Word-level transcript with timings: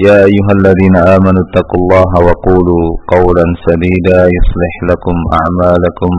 يا 0.00 0.16
أيها 0.24 0.52
الذين 0.58 0.96
آمنوا 1.16 1.42
اتقوا 1.46 1.78
الله 1.82 2.10
وقولوا 2.26 2.84
قولا 3.14 3.44
سديدا 3.66 4.18
يصلح 4.36 4.74
لكم 4.90 5.16
أعمالكم 5.40 6.12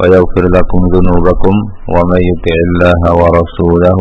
ويغفر 0.00 0.44
لكم 0.56 0.80
ذنوبكم 0.94 1.54
ومن 1.94 2.20
يطع 2.30 2.56
الله 2.68 3.00
ورسوله 3.20 4.00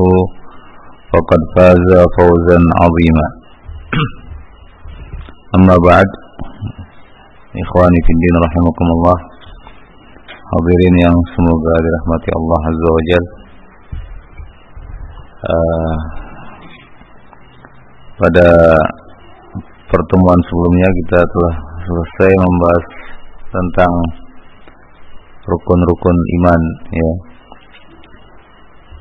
فقد 1.11 1.41
فاز 1.55 1.89
فوزا 2.17 2.59
عظيما. 2.81 3.27
أما 5.55 5.75
بعد 5.89 6.09
إخواني 7.63 7.99
في 8.05 8.11
الدين 8.15 8.35
رحمكم 8.45 8.87
الله 8.95 9.17
hadirin 10.47 10.95
yang 11.03 11.17
semoga 11.35 11.73
dirahmati 11.83 12.29
Allah 12.39 12.61
Azza 12.71 12.87
wa 12.95 13.01
uh, 15.43 16.16
pada 18.17 18.49
pertemuan 19.85 20.39
sebelumnya 20.49 20.89
kita 21.05 21.19
telah 21.21 21.55
selesai 21.85 22.31
membahas 22.33 22.85
tentang 23.53 23.93
rukun-rukun 25.45 26.17
iman 26.41 26.61
ya. 26.91 27.11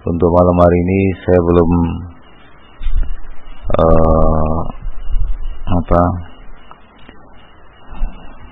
Untuk 0.06 0.31
malam 0.31 0.56
hari 0.62 0.78
ini 0.86 1.00
saya 1.19 1.41
belum 1.42 1.70
uh, 3.75 4.61
apa 5.67 6.03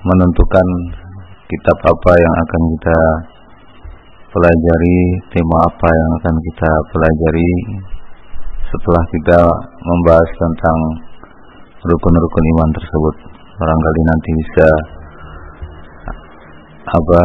menentukan 0.02 0.66
kitab 1.46 1.78
apa 1.86 2.12
yang 2.18 2.34
akan 2.42 2.62
kita 2.74 2.98
pelajari, 4.34 4.98
tema 5.30 5.58
apa 5.70 5.88
yang 5.92 6.10
akan 6.18 6.34
kita 6.50 6.70
pelajari 6.90 7.52
setelah 8.72 9.04
kita 9.12 9.40
membahas 9.84 10.30
tentang 10.40 10.78
rukun-rukun 11.84 12.44
iman 12.56 12.70
tersebut. 12.72 13.16
Barangkali 13.54 14.00
nanti 14.08 14.30
bisa 14.40 14.68
apa 16.84 17.22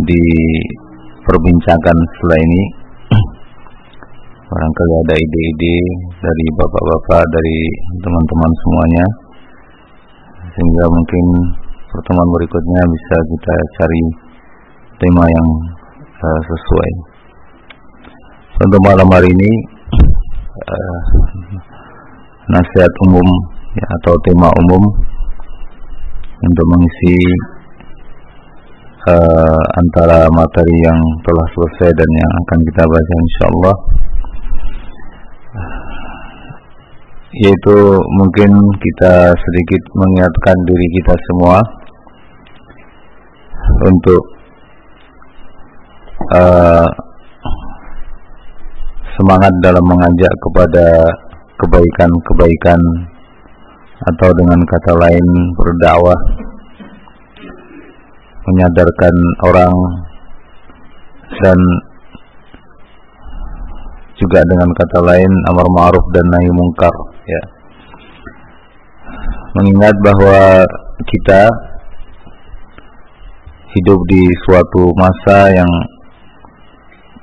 diperbincangkan 0.00 1.96
setelah 2.16 2.38
ini. 2.40 2.62
Barangkali 4.50 4.92
ada 5.04 5.14
ide-ide 5.20 5.76
dari 6.20 6.46
bapak-bapak, 6.56 7.22
dari 7.28 7.58
teman-teman 8.00 8.52
semuanya. 8.64 9.06
Sehingga 10.54 10.84
mungkin 10.86 11.24
pertemuan 11.90 12.28
berikutnya 12.30 12.82
bisa 12.88 13.16
kita 13.30 13.54
cari 13.80 14.02
tema 15.02 15.24
yang 15.26 15.48
uh, 16.14 16.40
sesuai. 16.46 16.90
Untuk 18.54 18.80
malam 18.86 19.10
hari 19.10 19.34
ini 19.34 19.73
uh, 20.54 21.00
nasihat 22.50 22.92
umum 23.08 23.28
ya, 23.74 23.86
atau 24.00 24.14
tema 24.22 24.48
umum 24.52 24.82
untuk 26.44 26.66
mengisi 26.76 27.16
uh, 29.10 29.62
antara 29.80 30.28
materi 30.30 30.76
yang 30.84 31.00
telah 31.24 31.46
selesai 31.56 31.90
dan 31.90 32.10
yang 32.14 32.32
akan 32.44 32.58
kita 32.70 32.82
baca 32.86 33.14
insyaallah. 33.18 33.76
Yaitu 37.34 37.76
mungkin 38.22 38.50
kita 38.78 39.34
sedikit 39.34 39.82
mengingatkan 39.98 40.54
diri 40.70 40.86
kita 41.02 41.14
semua 41.26 41.58
untuk 43.90 44.22
uh, 46.30 46.86
semangat 49.14 49.54
dalam 49.62 49.84
mengajak 49.86 50.34
kepada 50.42 50.86
kebaikan-kebaikan 51.54 52.80
atau 54.04 54.28
dengan 54.34 54.60
kata 54.66 54.92
lain 54.98 55.26
berdakwah. 55.54 56.20
Menyadarkan 58.44 59.14
orang 59.40 59.74
dan 61.40 61.58
juga 64.20 64.44
dengan 64.44 64.68
kata 64.76 65.00
lain 65.00 65.32
amar 65.48 65.66
ma'ruf 65.72 66.04
dan 66.12 66.26
nahi 66.28 66.50
mungkar 66.52 66.92
ya. 67.24 67.42
Mengingat 69.56 69.96
bahwa 70.04 70.66
kita 71.08 71.48
hidup 73.74 74.00
di 74.06 74.22
suatu 74.46 74.92
masa 74.94 75.50
yang 75.50 75.70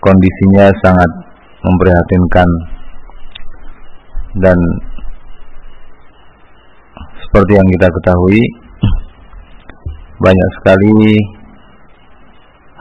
kondisinya 0.01 0.67
sangat 0.83 1.30
memprihatinkan. 1.61 2.49
Dan 4.31 4.57
seperti 7.27 7.51
yang 7.55 7.67
kita 7.71 7.87
ketahui 7.87 8.43
banyak 10.21 10.49
sekali 10.61 11.17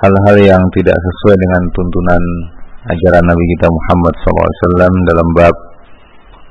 hal-hal 0.00 0.36
yang 0.40 0.62
tidak 0.76 0.96
sesuai 0.96 1.36
dengan 1.36 1.62
tuntunan 1.72 2.22
ajaran 2.88 3.24
Nabi 3.24 3.44
kita 3.56 3.66
Muhammad 3.68 4.14
SAW 4.24 5.08
dalam 5.08 5.28
bab 5.36 5.54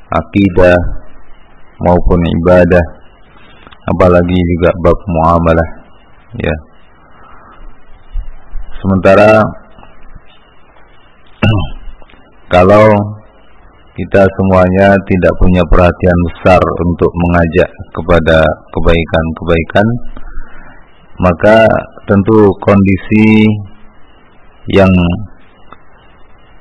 akidah 0.09 0.77
maupun 1.81 2.19
ibadah 2.41 2.85
apalagi 3.89 4.37
juga 4.37 4.69
bab 4.81 4.97
muamalah 5.09 5.69
ya. 6.37 6.55
Sementara 8.79 9.43
kalau 12.49 12.89
kita 13.93 14.23
semuanya 14.25 14.95
tidak 15.05 15.33
punya 15.37 15.63
perhatian 15.69 16.19
besar 16.31 16.61
untuk 16.87 17.11
mengajak 17.13 17.69
kepada 17.93 18.39
kebaikan-kebaikan 18.73 19.87
maka 21.19 21.67
tentu 22.07 22.47
kondisi 22.63 23.43
yang 24.71 24.89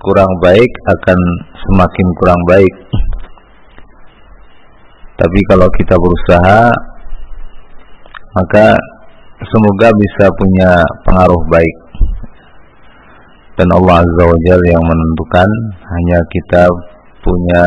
kurang 0.03 0.33
baik 0.43 0.73
akan 0.89 1.19
semakin 1.63 2.07
kurang 2.19 2.43
baik. 2.47 2.75
Tapi 5.19 5.41
kalau 5.51 5.69
kita 5.79 5.95
berusaha 5.99 6.63
maka 8.35 8.67
semoga 9.47 9.89
bisa 9.95 10.27
punya 10.35 10.71
pengaruh 11.07 11.43
baik 11.51 11.77
dan 13.59 13.69
Allah 13.75 14.07
Azza 14.07 14.23
wa 14.23 14.39
Jalla 14.47 14.67
yang 14.71 14.85
menentukan. 14.87 15.49
Hanya 15.83 16.19
kita 16.31 16.63
punya 17.27 17.65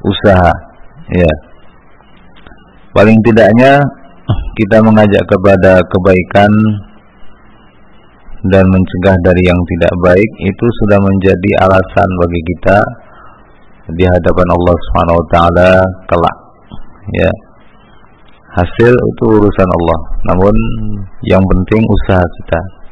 usaha 0.00 0.52
ya. 1.12 1.32
Paling 2.96 3.20
tidaknya 3.20 3.76
kita 4.56 4.80
mengajak 4.80 5.24
kepada 5.28 5.84
kebaikan 5.84 6.52
dan 8.48 8.64
mencegah 8.68 9.16
dari 9.20 9.42
yang 9.44 9.60
tidak 9.76 9.92
baik 10.00 10.30
itu 10.48 10.66
sudah 10.84 11.00
menjadi 11.00 11.50
alasan 11.64 12.08
bagi 12.24 12.40
kita 12.54 12.78
di 13.92 14.04
hadapan 14.08 14.48
Allah 14.48 14.76
Subhanahu 14.88 15.20
wa 15.20 15.26
taala 15.28 15.70
kelak 16.08 16.36
ya. 17.20 17.32
Hasil 18.54 18.94
itu 18.94 19.24
urusan 19.26 19.68
Allah. 19.68 20.00
Namun 20.30 20.54
yang 21.26 21.42
penting 21.42 21.82
usaha 21.82 22.22
kita 22.22 22.83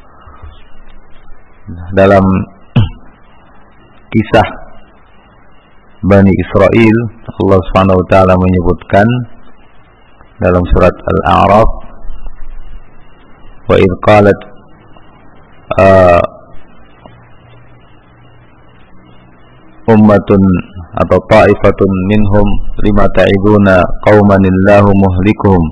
dalam 1.95 2.25
kisah 4.11 4.47
Bani 6.03 6.27
Israel 6.35 6.97
Allah 7.39 7.59
Subhanahu 7.71 8.03
wa 8.03 8.07
taala 8.11 8.35
menyebutkan 8.35 9.07
dalam 10.43 10.59
surat 10.75 10.91
Al-A'raf 10.91 11.69
wa 13.71 13.75
in 13.79 13.91
qalat 14.03 14.39
uh, 15.79 16.23
ummatun 19.87 20.43
atau 20.99 21.19
ta'ifatun 21.31 21.91
minhum 22.11 22.47
lima 22.83 23.07
ta'iduna 23.15 23.87
qauman 24.03 24.43
illahu 24.43 24.91
muhlikuhum 24.91 25.63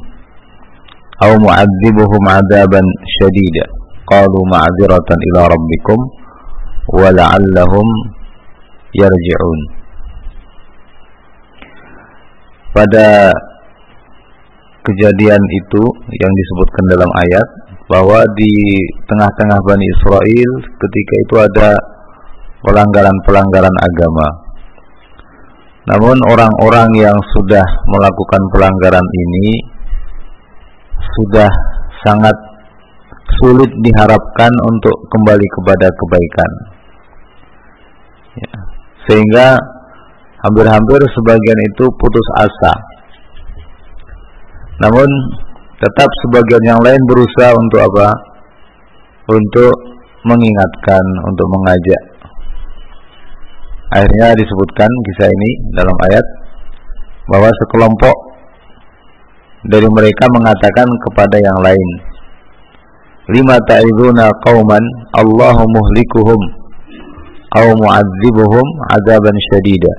aw 1.20 1.36
mu'adzibuhum 1.36 2.24
'adaban 2.32 2.88
syadida 3.20 3.81
qalu 4.12 4.40
ma'dziratan 4.44 5.19
ila 5.31 5.42
rabbikum 5.48 6.00
wa 6.92 7.08
la'allahum 7.16 7.88
yarji'un 8.92 9.60
pada 12.75 13.31
kejadian 14.84 15.40
itu 15.40 15.84
yang 16.12 16.34
disebutkan 16.36 16.84
dalam 16.92 17.12
ayat 17.16 17.48
bahwa 17.88 18.24
di 18.36 18.54
tengah-tengah 19.08 19.60
Bani 19.63 19.86
Israel 20.00 20.52
ketika 20.80 21.14
itu 21.28 21.36
ada 21.40 21.69
pelanggaran-pelanggaran 22.64 23.75
agama. 23.75 24.28
Namun 25.92 26.18
orang-orang 26.30 26.90
yang 26.96 27.18
sudah 27.36 27.66
melakukan 27.90 28.42
pelanggaran 28.54 29.04
ini 29.04 29.48
sudah 31.02 31.50
sangat 32.06 32.38
sulit 33.39 33.72
diharapkan 33.86 34.51
untuk 34.68 34.95
kembali 35.07 35.48
kepada 35.60 35.88
kebaikan. 35.94 36.51
Ya. 38.36 38.51
Sehingga 39.07 39.48
hampir-hampir 40.42 41.00
sebagian 41.16 41.60
itu 41.72 41.86
putus 41.95 42.28
asa. 42.42 42.74
Namun 44.81 45.07
tetap 45.78 46.10
sebagian 46.25 46.63
yang 46.75 46.81
lain 46.81 47.01
berusaha 47.06 47.54
untuk 47.57 47.81
apa? 47.81 48.10
Untuk 49.31 49.74
mengingatkan, 50.25 51.04
untuk 51.30 51.48
mengajak. 51.50 52.04
Akhirnya 53.92 54.31
disebutkan 54.38 54.88
kisah 54.88 55.28
ini 55.28 55.51
dalam 55.75 55.98
ayat 56.10 56.25
bahwa 57.28 57.50
sekelompok 57.60 58.16
dari 59.68 59.86
mereka 59.92 60.25
mengatakan 60.31 60.88
kepada 61.10 61.38
yang 61.38 61.60
lain, 61.60 61.89
"Lima 63.29 63.62
ta'iduna 63.69 64.33
qauman 64.41 64.81
Allahu 65.13 65.63
muhlikuhum 65.69 66.41
aw 67.53 67.68
mu'adzibuhum 67.77 68.65
adzaban 68.89 69.35
syadida." 69.53 69.94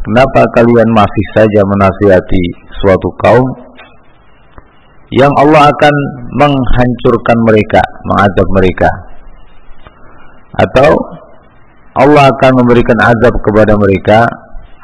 Kenapa 0.00 0.48
kalian 0.56 0.88
masih 0.96 1.26
saja 1.36 1.60
menasihati 1.60 2.44
suatu 2.80 3.08
kaum 3.20 3.44
yang 5.12 5.28
Allah 5.36 5.68
akan 5.68 5.94
menghancurkan 6.40 7.38
mereka, 7.44 7.82
mengazab 8.08 8.48
mereka? 8.56 8.88
Atau 10.56 10.90
Allah 12.00 12.32
akan 12.32 12.52
memberikan 12.64 12.96
azab 13.02 13.34
kepada 13.44 13.76
mereka, 13.76 14.24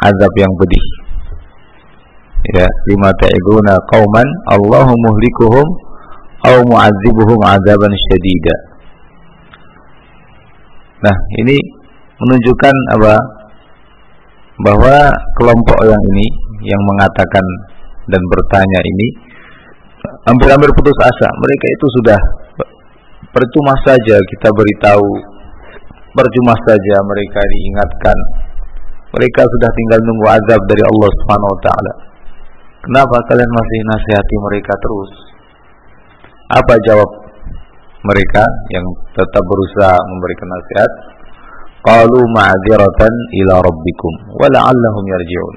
azab 0.04 0.32
yang 0.36 0.52
pedih. 0.60 0.84
Ya, 2.54 2.68
lima 2.92 3.10
ta'iduna 3.16 3.74
qauman 3.90 4.28
Allahu 4.52 4.92
muhlikuhum 4.94 5.66
aw 6.46 6.58
mu'adzibuhum 6.62 7.40
azaban 7.42 7.92
syadida. 8.10 8.56
Nah, 11.02 11.16
ini 11.42 11.56
menunjukkan 12.16 12.74
apa? 12.96 13.36
bahwa 14.56 15.12
kelompok 15.36 15.78
yang 15.84 16.02
ini 16.16 16.26
yang 16.64 16.80
mengatakan 16.80 17.44
dan 18.08 18.22
bertanya 18.32 18.80
ini 18.80 19.06
hampir-hampir 20.24 20.70
putus 20.72 20.96
asa. 21.04 21.28
Mereka 21.28 21.66
itu 21.76 21.86
sudah 22.00 22.20
percuma 23.34 23.74
saja 23.84 24.16
kita 24.16 24.48
beritahu, 24.48 25.08
percuma 26.16 26.54
saja 26.64 26.96
mereka 27.04 27.40
diingatkan. 27.44 28.18
Mereka 29.16 29.42
sudah 29.44 29.70
tinggal 29.72 30.00
nunggu 30.04 30.26
azab 30.28 30.60
dari 30.68 30.82
Allah 30.84 31.10
Subhanahu 31.20 31.52
wa 31.52 31.60
taala. 31.64 31.92
Kenapa 32.84 33.16
kalian 33.28 33.50
masih 33.50 33.78
nasihati 33.92 34.36
mereka 34.50 34.72
terus? 34.80 35.10
Apa 36.46 36.74
jawab 36.86 37.10
mereka 38.06 38.42
yang 38.70 38.86
tetap 39.14 39.42
berusaha 39.42 39.98
memberikan 39.98 40.48
nasihat? 40.50 40.90
qalu 41.86 42.20
ma'dziratan 42.34 43.14
ila 43.46 43.54
rabbikum 43.62 44.12
wa 44.34 44.46
la'allahum 44.50 45.04
yarji'un. 45.06 45.56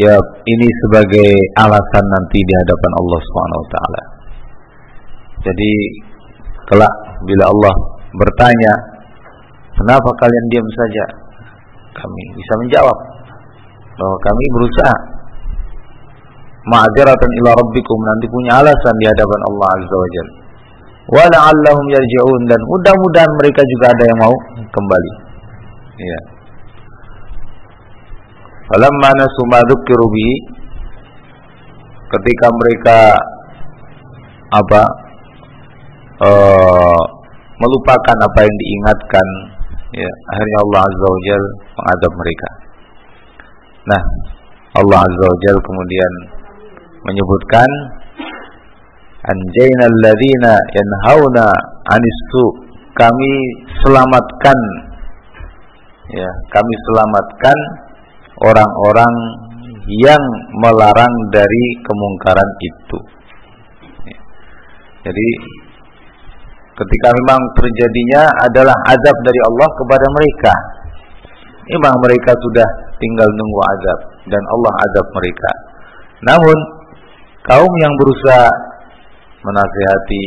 Ya 0.00 0.16
ini 0.48 0.68
sebagai 0.86 1.30
alasan 1.60 2.04
nanti 2.08 2.40
di 2.40 2.54
hadapan 2.64 2.92
Allah 2.96 3.20
Subhanahu 3.20 3.60
wa 3.60 3.70
taala. 3.74 4.02
Jadi 5.44 5.72
kelak 6.72 6.94
bila 7.26 7.44
Allah 7.52 7.74
bertanya 8.16 8.72
kenapa 9.76 10.08
kalian 10.24 10.46
diam 10.48 10.68
saja? 10.72 11.04
Kami 12.00 12.22
bisa 12.32 12.52
menjawab 12.64 12.98
bahwa 13.98 14.16
kami 14.24 14.44
berusaha 14.56 14.96
ma'dziratan 16.68 17.30
ila 17.40 17.50
rabbikum 17.56 17.98
nanti 18.04 18.26
punya 18.28 18.60
alasan 18.60 18.94
di 19.00 19.06
hadapan 19.08 19.40
Allah 19.48 19.68
azza 19.80 19.96
wajalla 19.96 20.40
wa 21.10 21.24
la'allahum 21.26 21.86
yarji'un 21.90 22.42
dan 22.46 22.60
mudah-mudahan 22.70 23.32
mereka 23.42 23.62
juga 23.66 23.86
ada 23.90 24.04
yang 24.06 24.18
mau 24.22 24.34
kembali. 24.70 25.12
Ya. 25.98 26.20
Falamma 28.70 29.10
nasu 29.18 29.42
ma 29.50 29.58
dzukiru 29.66 30.06
ketika 32.10 32.46
mereka 32.54 32.98
apa 34.50 34.82
uh, 36.22 37.02
melupakan 37.58 38.16
apa 38.18 38.38
yang 38.42 38.56
diingatkan 38.62 39.26
ya 39.94 40.10
akhirnya 40.34 40.58
Allah 40.62 40.80
azza 40.86 41.06
wajal 41.10 41.42
mengadab 41.74 42.12
mereka. 42.14 42.48
Nah, 43.90 44.02
Allah 44.78 44.98
azza 45.02 45.24
wajal 45.26 45.56
kemudian 45.58 46.12
menyebutkan 47.04 47.70
anjayna 49.24 49.84
alladziina 49.88 50.54
yanhauna 50.76 51.46
'anis 51.88 52.20
kami 52.96 53.32
selamatkan 53.80 54.58
ya 56.10 56.30
kami 56.50 56.74
selamatkan 56.90 57.58
orang-orang 58.40 59.14
yang 59.90 60.22
melarang 60.62 61.14
dari 61.34 61.64
kemungkaran 61.82 62.50
itu. 62.62 62.98
Ya. 64.06 64.20
jadi 65.08 65.28
ketika 66.78 67.08
memang 67.12 67.40
terjadinya 67.58 68.22
adalah 68.46 68.76
azab 68.88 69.16
dari 69.26 69.40
Allah 69.50 69.68
kepada 69.76 70.06
mereka. 70.14 70.54
Memang 71.70 71.94
mereka 72.02 72.34
sudah 72.34 72.66
tinggal 72.98 73.28
nunggu 73.30 73.60
azab 73.62 73.98
dan 74.26 74.42
Allah 74.42 74.74
azab 74.90 75.06
mereka. 75.14 75.50
Namun 76.26 76.58
kaum 77.48 77.72
yang 77.80 77.92
berusaha 77.96 78.48
menasihati 79.40 80.26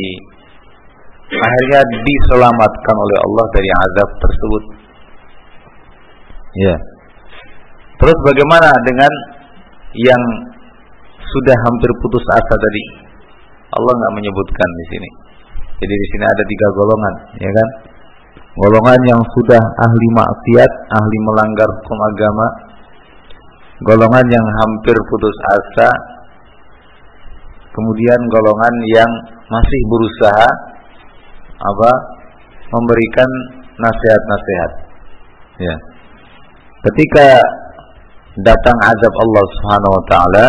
akhirnya 1.34 1.80
diselamatkan 2.04 2.96
oleh 2.96 3.18
Allah 3.22 3.46
dari 3.54 3.70
azab 3.70 4.08
tersebut. 4.20 4.62
Ya. 6.54 6.76
Terus 7.98 8.18
bagaimana 8.26 8.68
dengan 8.86 9.12
yang 9.94 10.22
sudah 11.18 11.56
hampir 11.56 11.90
putus 12.02 12.24
asa 12.34 12.54
tadi? 12.54 12.82
Allah 13.74 13.92
nggak 13.98 14.14
menyebutkan 14.22 14.68
di 14.70 14.84
sini. 14.94 15.08
Jadi 15.82 15.94
di 15.94 16.06
sini 16.14 16.24
ada 16.24 16.44
tiga 16.46 16.66
golongan, 16.78 17.14
ya 17.42 17.50
kan? 17.50 17.68
Golongan 18.54 19.00
yang 19.10 19.18
sudah 19.34 19.58
ahli 19.58 20.08
maksiat, 20.14 20.72
ahli 20.94 21.16
melanggar 21.26 21.66
hukum 21.82 21.98
agama. 21.98 22.46
Golongan 23.82 24.26
yang 24.30 24.46
hampir 24.62 24.94
putus 24.94 25.36
asa, 25.58 25.90
kemudian 27.74 28.20
golongan 28.30 28.74
yang 28.94 29.10
masih 29.50 29.80
berusaha 29.90 30.48
apa 31.58 31.92
memberikan 32.70 33.30
nasihat-nasihat. 33.76 34.70
Ya. 35.58 35.74
Ketika 36.90 37.28
datang 38.38 38.78
azab 38.82 39.14
Allah 39.14 39.44
Subhanahu 39.58 39.92
wa 39.94 40.04
taala 40.10 40.46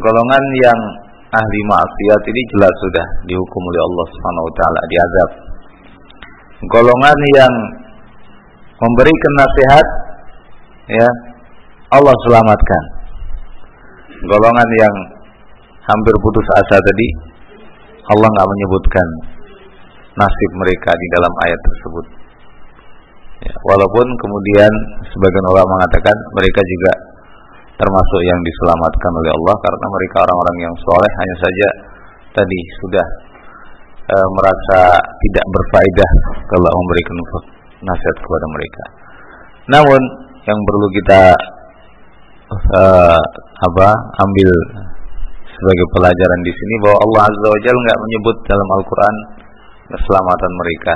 golongan 0.00 0.44
yang 0.64 0.80
ahli 1.30 1.60
maksiat 1.68 2.20
ini 2.26 2.42
jelas 2.56 2.74
sudah 2.88 3.06
dihukum 3.28 3.62
oleh 3.64 3.82
Allah 3.84 4.06
Subhanahu 4.12 4.44
wa 4.44 4.54
taala 4.56 4.80
diazab 4.88 5.30
golongan 6.68 7.18
yang 7.40 7.54
memberikan 8.80 9.32
nasihat 9.40 9.86
ya 10.92 11.08
Allah 11.90 12.14
selamatkan. 12.28 12.82
Golongan 14.28 14.68
yang 14.76 14.94
hampir 15.84 16.14
putus 16.20 16.46
asa 16.60 16.76
tadi 16.76 17.08
Allah 18.10 18.26
nggak 18.26 18.48
menyebutkan 18.50 19.06
nasib 20.18 20.50
mereka 20.58 20.90
di 20.92 21.06
dalam 21.14 21.32
ayat 21.46 21.60
tersebut. 21.62 22.06
Ya, 23.40 23.54
walaupun 23.64 24.06
kemudian 24.20 24.72
sebagian 25.08 25.46
orang 25.48 25.64
mengatakan 25.64 26.16
mereka 26.36 26.60
juga 26.60 26.92
termasuk 27.80 28.20
yang 28.28 28.40
diselamatkan 28.44 29.12
oleh 29.16 29.32
Allah 29.32 29.56
karena 29.64 29.86
mereka 29.88 30.16
orang-orang 30.28 30.56
yang 30.68 30.74
soleh 30.84 31.12
hanya 31.16 31.36
saja 31.40 31.68
tadi 32.36 32.60
sudah 32.84 33.06
e, 34.04 34.16
merasa 34.36 34.80
tidak 35.00 35.44
berfaedah 35.48 36.10
kalau 36.52 36.68
memberikan 36.68 37.16
nasihat 37.80 38.16
kepada 38.20 38.46
mereka. 38.52 38.84
Namun 39.72 40.00
yang 40.44 40.58
perlu 40.60 40.86
kita 41.00 41.22
e, 42.52 42.82
apa 43.40 43.88
ambil 44.28 44.50
sebagai 45.60 45.86
pelajaran 45.92 46.40
di 46.40 46.52
sini 46.56 46.74
bahwa 46.80 46.98
Allah 47.04 47.22
Azza 47.28 47.48
wa 47.52 47.60
Jalla 47.60 47.80
nggak 47.84 48.00
menyebut 48.00 48.36
dalam 48.48 48.68
Al-Qur'an 48.80 49.16
keselamatan 49.92 50.52
mereka. 50.56 50.94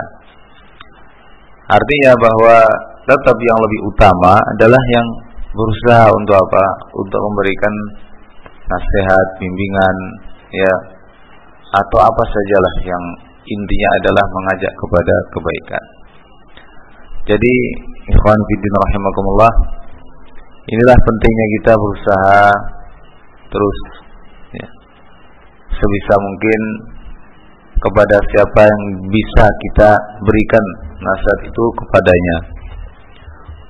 Artinya 1.65 2.13
bahwa 2.17 2.57
tetap 3.05 3.37
yang 3.37 3.59
lebih 3.61 3.81
utama 3.93 4.33
adalah 4.57 4.83
yang 4.93 5.07
berusaha 5.53 6.09
untuk 6.17 6.37
apa? 6.37 6.65
Untuk 6.97 7.21
memberikan 7.21 7.75
nasihat, 8.65 9.27
bimbingan, 9.41 9.97
ya, 10.53 10.75
atau 11.73 11.99
apa 12.01 12.23
sajalah 12.25 12.75
yang 12.85 13.05
intinya 13.45 13.91
adalah 14.01 14.25
mengajak 14.25 14.73
kepada 14.73 15.15
kebaikan. 15.37 15.85
Jadi, 17.25 17.55
ikhwan 18.09 18.41
fillah 18.49 18.83
rahimakumullah, 18.89 19.53
inilah 20.69 20.97
pentingnya 20.97 21.47
kita 21.61 21.73
berusaha 21.77 22.41
terus 23.49 23.79
sebisa 25.73 26.15
mungkin 26.21 26.61
kepada 27.81 28.17
siapa 28.33 28.61
yang 28.65 28.83
bisa 29.13 29.45
kita 29.45 29.91
berikan 30.25 30.65
nasihat 31.01 31.41
itu 31.53 31.65
kepadanya. 31.85 32.37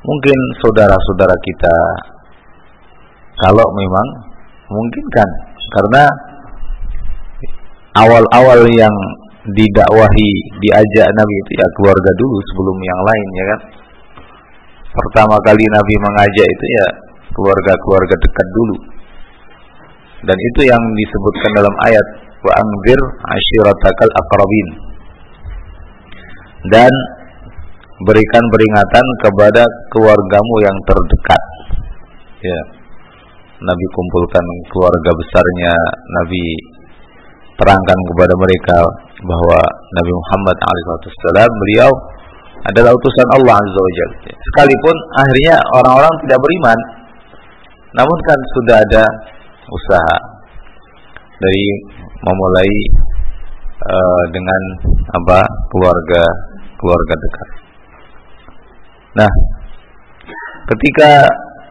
Mungkin 0.05 0.39
saudara-saudara 0.61 1.37
kita 1.43 1.77
kalau 3.35 3.67
memang 3.75 4.09
mungkin 4.71 5.05
kan 5.11 5.29
karena 5.75 6.05
awal-awal 7.99 8.63
yang 8.71 8.95
didakwahi 9.45 10.31
diajak 10.63 11.09
Nabi 11.13 11.35
itu 11.37 11.53
ya 11.61 11.69
keluarga 11.77 12.11
dulu 12.17 12.39
sebelum 12.53 12.79
yang 12.81 13.01
lain 13.03 13.29
ya 13.29 13.45
kan. 13.45 13.61
Pertama 14.95 15.37
kali 15.43 15.65
Nabi 15.75 15.95
mengajak 15.99 16.47
itu 16.47 16.67
ya 16.79 16.87
keluarga-keluarga 17.35 18.15
dekat 18.15 18.49
dulu. 18.55 18.77
Dan 20.25 20.38
itu 20.52 20.61
yang 20.64 20.81
disebutkan 20.81 21.50
dalam 21.61 21.75
ayat 21.88 22.07
wa 22.45 22.52
anzir 22.57 23.00
ashiratakal 23.28 24.12
aqrabin. 24.12 24.69
Dan 26.73 26.93
berikan 28.02 28.45
peringatan 28.50 29.07
kepada 29.23 29.62
keluargamu 29.93 30.54
yang 30.64 30.76
terdekat. 30.88 31.43
Ya. 32.40 32.61
Nabi 33.64 33.87
kumpulkan 33.97 34.45
keluarga 34.69 35.11
besarnya 35.14 35.73
Nabi 36.21 36.45
terangkan 37.54 37.99
kepada 38.12 38.35
mereka 38.35 38.78
bahwa 39.25 39.61
Nabi 39.95 40.12
Muhammad 40.12 40.59
alaihissalam 40.59 41.49
beliau 41.49 41.90
adalah 42.64 42.90
utusan 42.93 43.28
Allah 43.40 43.57
azza 43.57 43.81
wajalla 43.81 44.33
sekalipun 44.37 44.97
akhirnya 45.21 45.54
orang-orang 45.81 46.14
tidak 46.26 46.38
beriman. 46.40 46.78
Namun 47.95 48.19
kan 48.26 48.38
sudah 48.59 48.76
ada 48.83 49.04
usaha 49.68 50.16
dari 51.40 51.66
memulai 52.25 52.73
uh, 53.80 54.25
dengan 54.33 54.62
apa 55.18 55.40
keluarga 55.73 56.23
keluarga 56.80 57.14
dekat. 57.16 57.49
Nah, 59.14 59.33
ketika 60.75 61.11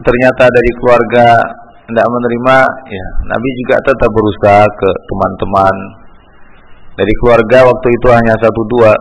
ternyata 0.00 0.44
dari 0.48 0.70
keluarga 0.80 1.26
tidak 1.84 2.06
menerima, 2.08 2.56
ya 2.88 3.06
Nabi 3.28 3.48
juga 3.64 3.76
tetap 3.84 4.10
berusaha 4.10 4.64
ke 4.64 4.90
teman-teman 5.04 5.76
dari 6.96 7.14
keluarga 7.20 7.68
waktu 7.68 7.88
itu 7.90 8.08
hanya 8.08 8.34
satu 8.40 8.62
dua 8.70 8.92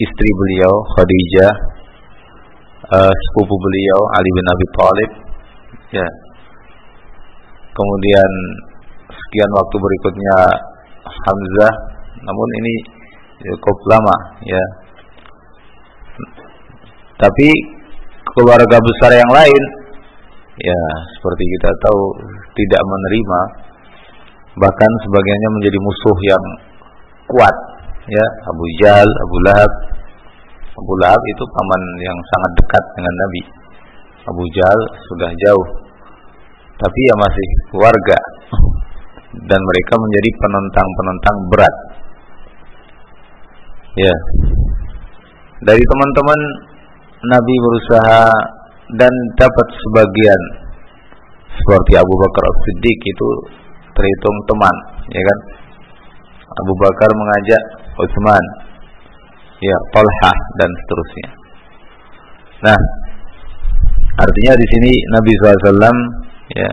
istri 0.00 0.30
beliau 0.32 0.74
Khadijah, 0.96 1.52
uh, 2.92 3.12
sepupu 3.12 3.54
beliau 3.56 4.00
Ali 4.16 4.30
bin 4.32 4.46
Abi 4.48 4.66
Thalib, 4.76 5.10
ya. 5.94 6.08
Kemudian 7.70 8.30
sekian 9.08 9.50
waktu 9.54 9.76
berikutnya 9.78 10.36
Hamzah. 11.06 11.74
Namun 12.20 12.48
ini 12.62 12.74
cukup 13.40 13.76
lama 13.88 14.16
ya. 14.44 14.64
Tapi 17.20 17.48
keluarga 18.36 18.76
besar 18.80 19.12
yang 19.16 19.30
lain 19.32 19.62
ya 20.60 20.80
seperti 21.16 21.44
kita 21.56 21.70
tahu 21.88 22.02
tidak 22.58 22.82
menerima. 22.84 23.40
Bahkan 24.60 24.90
sebagiannya 25.06 25.50
menjadi 25.56 25.78
musuh 25.78 26.18
yang 26.26 26.44
kuat 27.30 27.56
ya. 28.10 28.26
Abu 28.50 28.64
Jal, 28.82 29.08
Abu 29.08 29.36
Lahab. 29.46 29.72
Abu 30.74 30.92
Lahab 31.00 31.22
itu 31.22 31.44
paman 31.44 31.82
yang 32.02 32.18
sangat 32.34 32.52
dekat 32.58 32.84
dengan 32.98 33.14
Nabi. 33.14 33.42
Abu 34.28 34.44
Jal 34.52 34.78
sudah 35.08 35.30
jauh 35.32 35.89
tapi 36.80 37.00
ya 37.04 37.14
masih 37.20 37.46
keluarga 37.68 38.18
dan 39.46 39.60
mereka 39.60 39.94
menjadi 40.00 40.30
penentang-penentang 40.40 41.36
berat. 41.52 41.76
Ya. 44.00 44.14
Dari 45.60 45.82
teman-teman 45.84 46.40
Nabi 47.20 47.54
berusaha 47.60 48.22
dan 48.96 49.12
dapat 49.36 49.66
sebagian 49.76 50.40
seperti 51.52 51.92
Abu 52.00 52.14
Bakar 52.16 52.44
As-Siddiq 52.48 52.98
itu 53.04 53.28
terhitung 53.92 54.36
teman, 54.48 54.76
ya 55.12 55.20
kan? 55.20 55.38
Abu 56.64 56.72
Bakar 56.80 57.10
mengajak 57.12 57.62
Utsman, 58.00 58.44
ya, 59.60 59.76
Talha 59.92 60.32
dan 60.56 60.70
seterusnya. 60.72 61.28
Nah, 62.64 62.80
artinya 64.16 64.52
di 64.56 64.66
sini 64.72 64.92
Nabi 65.12 65.30
SAW 65.36 66.19
ya 66.56 66.70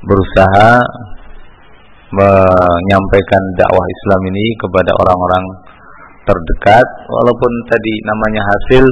berusaha 0.00 0.70
menyampaikan 2.10 3.42
dakwah 3.54 3.86
Islam 3.86 4.20
ini 4.34 4.44
kepada 4.58 4.90
orang-orang 4.98 5.44
terdekat 6.26 6.86
walaupun 7.06 7.52
tadi 7.70 7.94
namanya 8.02 8.42
hasil 8.50 8.84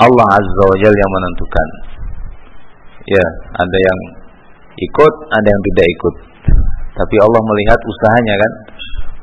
Allah 0.00 0.28
Azza 0.32 0.62
wa 0.64 0.76
Jalla 0.80 0.96
yang 0.96 1.12
menentukan. 1.12 1.68
Ya, 3.04 3.26
ada 3.52 3.78
yang 3.84 4.00
ikut, 4.80 5.14
ada 5.28 5.44
yang 5.44 5.62
tidak 5.72 5.86
ikut. 5.92 6.14
Tapi 6.96 7.16
Allah 7.20 7.40
melihat 7.44 7.80
usahanya 7.84 8.34
kan. 8.40 8.52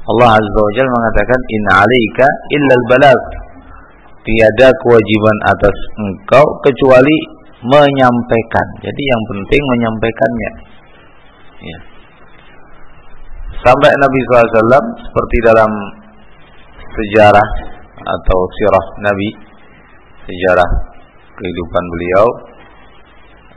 Allah 0.07 0.29
Azza 0.37 0.59
wa 0.61 0.71
Jalla 0.77 0.91
mengatakan 0.93 1.39
in 1.49 1.63
'alaika 1.73 2.27
illal 2.53 2.83
balagh. 2.93 3.23
Tiada 4.21 4.69
kewajiban 4.85 5.37
atas 5.49 5.77
engkau 5.97 6.45
kecuali 6.61 7.17
menyampaikan. 7.65 8.67
Jadi 8.85 9.01
yang 9.01 9.23
penting 9.33 9.61
menyampaikannya. 9.65 10.51
Ya. 11.57 11.79
Sampai 13.65 13.89
Nabi 13.89 14.19
SAW 14.29 14.85
seperti 15.01 15.37
dalam 15.41 15.71
sejarah 16.93 17.49
atau 17.97 18.39
sirah 18.61 18.85
Nabi, 19.01 19.29
sejarah 20.29 20.69
kehidupan 21.33 21.83
beliau, 21.89 22.25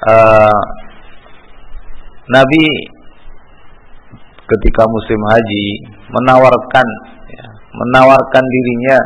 uh, 0.09 0.63
Nabi 2.31 2.65
ketika 4.49 4.83
musim 4.89 5.21
haji 5.31 5.67
menawarkan 6.11 6.87
ya, 7.31 7.47
menawarkan 7.71 8.45
dirinya 8.49 8.99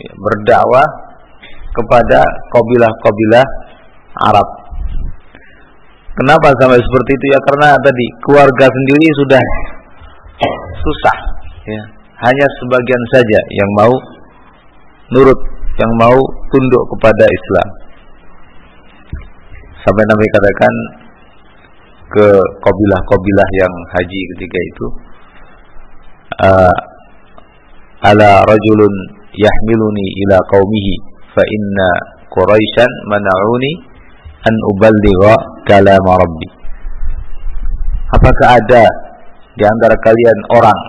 ya, 0.00 0.12
berdakwah 0.16 1.07
kepada 1.78 2.20
kabilah-kabilah 2.50 3.46
Arab 4.26 4.48
Kenapa 6.18 6.50
sampai 6.58 6.82
seperti 6.82 7.10
itu 7.14 7.26
ya? 7.30 7.38
Karena 7.46 7.68
tadi 7.78 8.06
keluarga 8.26 8.66
sendiri 8.66 9.06
sudah 9.22 9.42
susah, 10.82 11.18
ya. 11.62 11.82
Hanya 12.26 12.46
sebagian 12.58 13.02
saja 13.14 13.38
yang 13.54 13.70
mau 13.78 13.94
nurut, 15.14 15.40
yang 15.78 15.92
mau 15.94 16.18
tunduk 16.50 16.82
kepada 16.90 17.22
Islam. 17.22 17.68
Sampai 19.78 20.02
Nabi 20.10 20.26
katakan 20.34 20.72
ke 22.10 22.26
kabilah-kabilah 22.66 23.48
yang 23.54 23.72
haji 23.94 24.20
ketika 24.34 24.58
itu, 24.58 24.86
uh, 26.42 26.76
ala 28.10 28.42
rajulun 28.42 28.94
yahmiluni 29.38 30.06
ila 30.26 30.42
qaumihi 30.50 31.07
fa 31.38 31.44
inna 31.46 31.90
Quraisyan 32.34 32.92
mana'uni 33.06 33.72
an 34.42 34.54
uballigha 34.74 35.34
kalam 35.64 36.04
rabbi. 36.04 36.48
Apakah 38.14 38.58
ada 38.58 38.84
di 39.54 39.64
antara 39.64 39.96
kalian 40.02 40.38
orang 40.54 40.80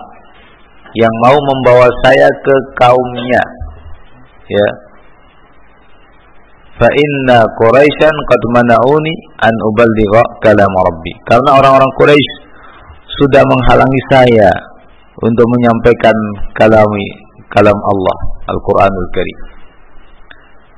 yang 0.96 1.14
mau 1.22 1.36
membawa 1.38 1.86
saya 2.02 2.28
ke 2.42 2.54
kaumnya? 2.76 3.42
Ya. 4.50 4.68
Fa 6.80 6.88
inna 6.88 7.44
quraisyan 7.60 8.14
qad 8.26 8.42
mana'uni 8.56 9.14
an 9.40 9.54
uballigha 9.68 10.22
kalam 10.44 10.72
rabbi. 10.72 11.12
Karena 11.28 11.60
orang-orang 11.60 11.92
Quraisy 11.98 12.32
sudah 13.20 13.42
menghalangi 13.44 14.02
saya 14.08 14.50
untuk 15.20 15.44
menyampaikan 15.56 16.16
kalami 16.56 17.06
kalam 17.52 17.76
Allah 17.76 18.18
Al-Qur'anul 18.48 19.08
Karim. 19.12 19.49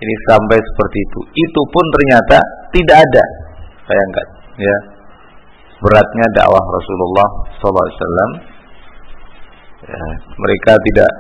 Ini 0.02 0.14
sampai 0.26 0.58
seperti 0.58 0.98
itu. 0.98 1.20
Itu 1.30 1.60
pun 1.70 1.84
ternyata 1.94 2.38
tidak 2.74 2.96
ada. 2.98 3.24
Bayangkan, 3.86 4.26
ya. 4.58 4.76
Beratnya 5.82 6.26
dakwah 6.34 6.62
Rasulullah 6.62 7.28
SAW. 7.58 8.30
Ya, 9.82 10.02
mereka 10.38 10.72
tidak 10.90 11.10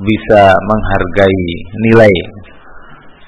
bisa 0.00 0.56
menghargai 0.64 1.48
nilai 1.76 2.14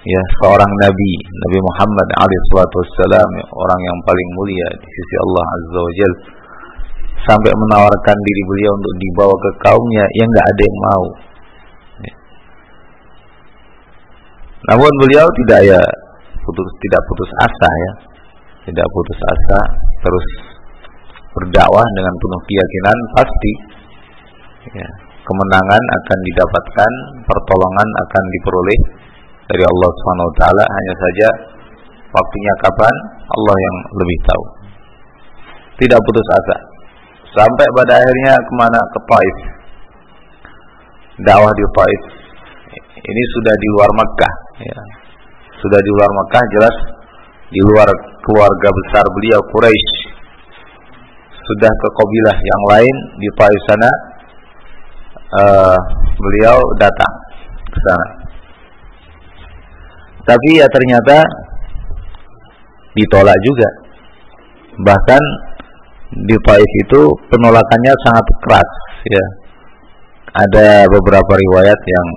ya 0.05 0.23
seorang 0.41 0.73
nabi 0.81 1.13
Nabi 1.21 1.59
Muhammad 1.61 2.09
alaihissalam 2.25 3.31
orang 3.53 3.81
yang 3.85 3.99
paling 4.09 4.29
mulia 4.37 4.69
di 4.81 4.89
sisi 4.89 5.15
Allah 5.21 5.45
azza 5.45 5.81
wajalla 5.85 6.21
sampai 7.25 7.53
menawarkan 7.57 8.17
diri 8.21 8.43
beliau 8.45 8.73
untuk 8.77 8.95
dibawa 9.01 9.33
ke 9.33 9.51
kaumnya 9.65 10.05
yang 10.21 10.29
nggak 10.29 10.49
ada 10.49 10.63
yang 10.63 10.79
mau. 10.79 11.05
Ya. 12.05 12.15
Namun 14.65 14.93
beliau 15.05 15.27
tidak 15.45 15.61
ya 15.69 15.83
putus 16.41 16.69
tidak 16.81 17.03
putus 17.05 17.31
asa 17.45 17.69
ya, 17.69 17.93
tidak 18.73 18.87
putus 18.97 19.19
asa 19.21 19.61
terus 20.01 20.27
berdakwah 21.37 21.85
dengan 22.01 22.15
penuh 22.17 22.43
keyakinan 22.49 22.99
pasti 23.13 23.53
ya, 24.73 24.89
kemenangan 25.21 25.83
akan 25.85 26.19
didapatkan, 26.33 26.93
pertolongan 27.29 27.89
akan 28.09 28.25
diperoleh 28.33 28.81
dari 29.53 29.65
Allah 29.69 29.91
Subhanahu 30.01 30.29
wa 30.33 30.37
taala. 30.41 30.65
Hanya 30.65 30.95
saja 30.97 31.29
waktunya 32.09 32.53
kapan 32.65 32.95
Allah 33.29 33.57
yang 33.61 33.77
lebih 34.01 34.19
tahu. 34.25 34.45
Tidak 35.85 36.01
putus 36.01 36.29
asa. 36.41 36.57
Sampai 37.35 37.67
pada 37.75 37.99
akhirnya 37.99 38.33
ke 38.39 38.53
mana? 38.55 38.81
Ke 38.95 39.01
Taif. 39.11 39.37
Dakwah 41.19 41.53
di 41.53 41.65
Taif. 41.75 42.03
Ini 43.05 43.23
sudah 43.37 43.55
di 43.59 43.69
luar 43.75 43.91
Makkah 43.91 44.44
ya. 44.61 44.81
sudah 45.59 45.81
di 45.81 45.91
luar 45.95 46.11
Makkah 46.11 46.45
jelas 46.59 46.77
di 47.51 47.61
luar 47.63 47.89
keluarga 48.23 48.69
besar 48.71 49.05
beliau 49.11 49.41
Quraisy 49.51 49.95
sudah 51.45 51.73
ke 51.73 51.89
kabilah 51.93 52.37
yang 52.41 52.63
lain 52.73 52.97
di 53.21 53.29
sana 53.69 53.91
uh, 55.39 55.79
beliau 56.17 56.57
datang 56.81 57.15
ke 57.69 57.79
sana 57.85 58.07
tapi 60.25 60.49
ya 60.57 60.67
ternyata 60.73 61.21
ditolak 62.97 63.39
juga 63.45 63.69
bahkan 64.83 65.23
di 66.15 66.37
Taif 66.47 66.71
itu 66.87 67.03
penolakannya 67.31 67.93
sangat 68.07 68.27
keras 68.43 68.71
ya. 69.11 69.25
Ada 70.35 70.87
beberapa 70.91 71.33
riwayat 71.39 71.79
yang 71.79 72.09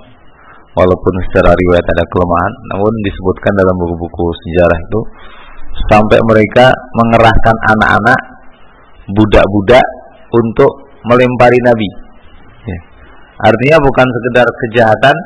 walaupun 0.78 1.14
secara 1.28 1.50
riwayat 1.50 1.82
ada 1.82 2.04
kelemahan, 2.06 2.52
namun 2.70 2.92
disebutkan 3.02 3.52
dalam 3.58 3.74
buku-buku 3.82 4.24
sejarah 4.46 4.78
itu 4.78 5.00
sampai 5.90 6.18
mereka 6.22 6.70
mengerahkan 6.94 7.56
anak-anak 7.74 8.18
budak-budak 9.10 9.86
untuk 10.30 10.70
melempari 11.02 11.58
Nabi. 11.66 11.90
Ya. 12.62 12.78
Artinya 13.50 13.78
bukan 13.82 14.06
sekedar 14.06 14.46
kejahatan, 14.46 15.16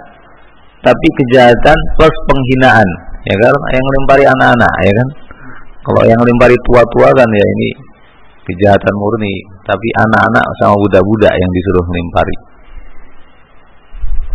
tapi 0.81 1.07
kejahatan 1.21 1.77
plus 2.01 2.17
penghinaan, 2.33 2.89
ya 3.29 3.37
kan? 3.37 3.55
Yang 3.77 3.85
melempari 3.85 4.25
anak-anak, 4.25 4.73
ya 4.89 4.93
kan? 4.97 5.09
Kalau 5.83 6.03
yang 6.07 6.19
melempari 6.23 6.57
tua-tua 6.65 7.11
kan 7.13 7.29
ya 7.29 7.47
ini 7.59 7.71
kejahatan 8.47 8.95
murni, 8.97 9.35
tapi 9.67 9.89
anak-anak 10.01 10.45
sama 10.63 10.75
budak-budak 10.81 11.33
yang 11.35 11.51
disuruh 11.53 11.85
melimpari. 11.91 12.37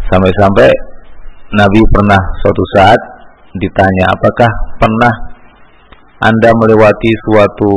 Sampai-sampai 0.08 0.70
Nabi 1.48 1.80
pernah 1.96 2.20
suatu 2.44 2.64
saat 2.76 3.00
ditanya, 3.56 4.12
apakah 4.12 4.52
pernah 4.76 5.14
anda 6.20 6.50
melewati 6.52 7.12
suatu 7.24 7.74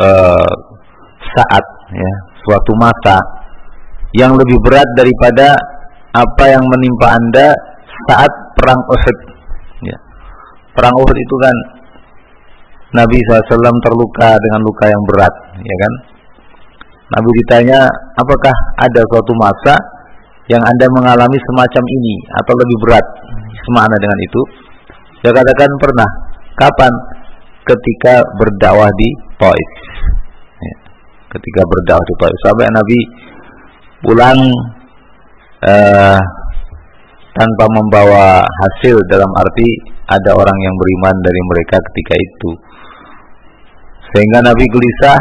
uh, 0.00 0.54
saat, 1.36 1.64
ya, 1.92 2.12
suatu 2.40 2.72
masa 2.80 3.20
yang 4.16 4.36
lebih 4.40 4.56
berat 4.64 4.88
daripada 4.96 5.52
apa 6.16 6.44
yang 6.48 6.64
menimpa 6.64 7.12
anda 7.12 7.52
saat 8.08 8.32
perang 8.56 8.80
Uhud. 8.88 9.18
Ya. 9.84 9.98
Perang 10.72 10.96
Uhud 10.96 11.16
itu 11.16 11.36
kan 11.40 11.56
Nabi 12.92 13.16
SAW 13.24 13.84
terluka 13.84 14.36
dengan 14.36 14.60
luka 14.64 14.84
yang 14.88 15.02
berat, 15.08 15.34
ya 15.60 15.76
kan? 15.80 15.92
Nabi 17.12 17.28
ditanya, 17.44 17.80
apakah 18.16 18.52
ada 18.80 19.00
suatu 19.12 19.32
masa 19.36 19.76
yang 20.50 20.62
anda 20.62 20.86
mengalami 20.90 21.38
semacam 21.50 21.84
ini 22.02 22.14
atau 22.42 22.52
lebih 22.58 22.76
berat 22.82 23.06
semana 23.68 23.94
dengan 23.98 24.18
itu? 24.22 24.42
Dia 25.22 25.30
katakan 25.30 25.70
pernah. 25.78 26.08
Kapan? 26.58 26.92
Ketika 27.62 28.26
berdakwah 28.42 28.90
di 28.98 29.08
Taif. 29.38 29.70
Ya. 30.58 30.76
Ketika 31.30 31.62
berdakwah 31.62 32.06
di 32.06 32.14
Taif. 32.18 32.36
Sampai 32.42 32.66
Nabi 32.74 32.98
pulang 34.02 34.38
uh, 35.62 36.20
tanpa 37.32 37.64
membawa 37.70 38.42
hasil 38.42 38.98
dalam 39.06 39.30
arti 39.30 39.68
ada 40.10 40.36
orang 40.36 40.58
yang 40.58 40.74
beriman 40.76 41.16
dari 41.22 41.40
mereka 41.48 41.76
ketika 41.80 42.14
itu 42.18 42.50
sehingga 44.12 44.44
Nabi 44.44 44.64
gelisah 44.68 45.16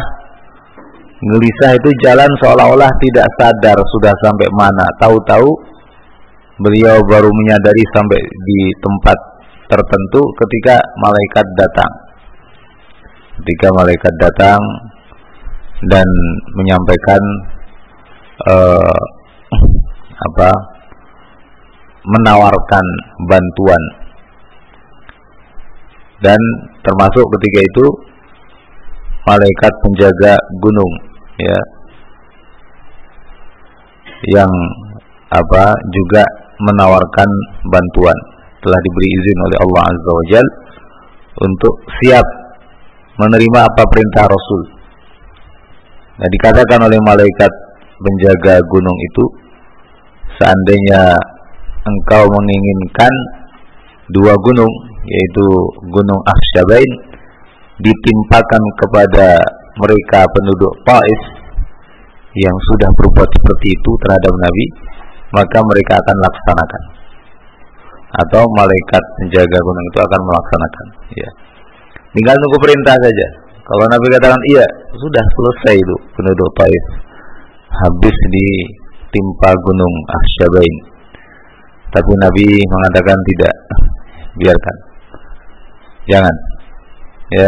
Gelisah 1.22 1.78
itu 1.78 1.90
jalan 2.02 2.26
seolah-olah 2.42 2.90
tidak 2.98 3.30
sadar 3.38 3.78
sudah 3.78 4.10
sampai 4.26 4.50
mana. 4.58 4.90
Tahu-tahu 4.98 5.54
beliau 6.58 6.98
baru 7.06 7.30
menyadari 7.30 7.84
sampai 7.94 8.18
di 8.18 8.60
tempat 8.82 9.18
tertentu 9.70 10.22
ketika 10.42 10.82
malaikat 10.98 11.46
datang. 11.54 11.92
Ketika 13.38 13.70
malaikat 13.70 14.14
datang 14.18 14.62
dan 15.94 16.10
menyampaikan 16.58 17.22
uh, 18.50 19.02
apa 20.26 20.50
menawarkan 22.02 22.86
bantuan. 23.30 23.84
Dan 26.18 26.42
termasuk 26.82 27.30
ketika 27.38 27.62
itu 27.62 27.86
malaikat 29.30 29.74
penjaga 29.86 30.34
gunung 30.58 31.11
ya 31.40 31.60
yang 34.36 34.52
apa 35.32 35.64
juga 35.96 36.24
menawarkan 36.62 37.30
bantuan 37.72 38.18
telah 38.62 38.80
diberi 38.86 39.08
izin 39.10 39.38
oleh 39.42 39.58
Allah 39.66 39.82
Azza 39.90 40.12
wa 40.12 40.26
Jal 40.30 40.48
untuk 41.42 41.74
siap 42.02 42.28
menerima 43.18 43.60
apa 43.66 43.84
perintah 43.90 44.30
Rasul. 44.30 44.62
Nah 46.22 46.30
dikatakan 46.30 46.80
oleh 46.86 47.00
malaikat 47.02 47.52
penjaga 47.98 48.62
gunung 48.70 48.98
itu 48.98 49.24
seandainya 50.38 51.18
engkau 51.82 52.24
menginginkan 52.30 53.14
dua 54.14 54.38
gunung 54.38 54.74
yaitu 55.02 55.46
gunung 55.90 56.22
Afsyabain 56.30 56.92
ditimpakan 57.82 58.64
kepada 58.78 59.42
mereka 59.82 60.24
penduduk 60.30 60.74
Taif 60.86 61.22
yang 62.38 62.56
sudah 62.72 62.90
berbuat 62.96 63.28
seperti 63.28 63.68
itu 63.76 63.92
terhadap 64.08 64.34
Nabi, 64.40 64.66
maka 65.36 65.60
mereka 65.66 66.00
akan 66.00 66.18
laksanakan. 66.22 66.84
Atau 68.12 68.44
malaikat 68.56 69.04
penjaga 69.20 69.58
gunung 69.60 69.86
itu 69.88 70.00
akan 70.04 70.22
melaksanakan. 70.28 70.88
Ya. 71.16 71.30
Tinggal 72.12 72.36
nunggu 72.36 72.60
perintah 72.60 72.96
saja. 73.00 73.28
Kalau 73.62 73.86
Nabi 73.88 74.06
katakan 74.12 74.42
iya, 74.52 74.66
sudah 75.00 75.24
selesai 75.24 75.76
itu 75.80 75.96
penduduk 76.16 76.50
Taif. 76.60 76.84
Habis 77.72 78.18
ditimpa 78.36 79.52
gunung 79.64 79.94
Ahsyabain. 80.12 80.76
Tapi 81.92 82.12
Nabi 82.20 82.46
mengatakan 82.68 83.18
tidak. 83.32 83.56
Biarkan. 84.36 84.78
Jangan 86.08 86.36
ya 87.32 87.48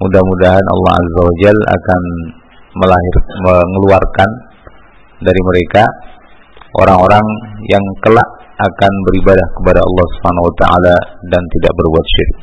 mudah-mudahan 0.00 0.64
Allah 0.64 0.92
Azza 1.00 1.20
wa 1.24 1.34
Jal 1.40 1.58
akan 1.58 2.02
melahir 2.76 3.16
mengeluarkan 3.40 4.30
dari 5.24 5.40
mereka 5.40 5.84
orang-orang 6.76 7.24
yang 7.72 7.84
kelak 8.04 8.30
akan 8.56 8.92
beribadah 9.08 9.48
kepada 9.60 9.80
Allah 9.80 10.06
Subhanahu 10.16 10.48
wa 10.48 10.54
taala 10.56 10.96
dan 11.28 11.42
tidak 11.56 11.72
berbuat 11.76 12.06
syirik. 12.08 12.38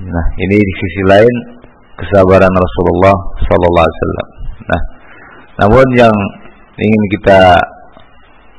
Nah, 0.00 0.26
ini 0.40 0.56
di 0.56 0.74
sisi 0.78 1.02
lain 1.06 1.34
kesabaran 1.98 2.54
Rasulullah 2.54 3.16
sallallahu 3.46 3.84
alaihi 3.84 3.98
wasallam. 3.98 4.28
Nah, 4.70 4.82
namun 5.66 5.86
yang 5.98 6.14
ingin 6.80 7.02
kita 7.18 7.40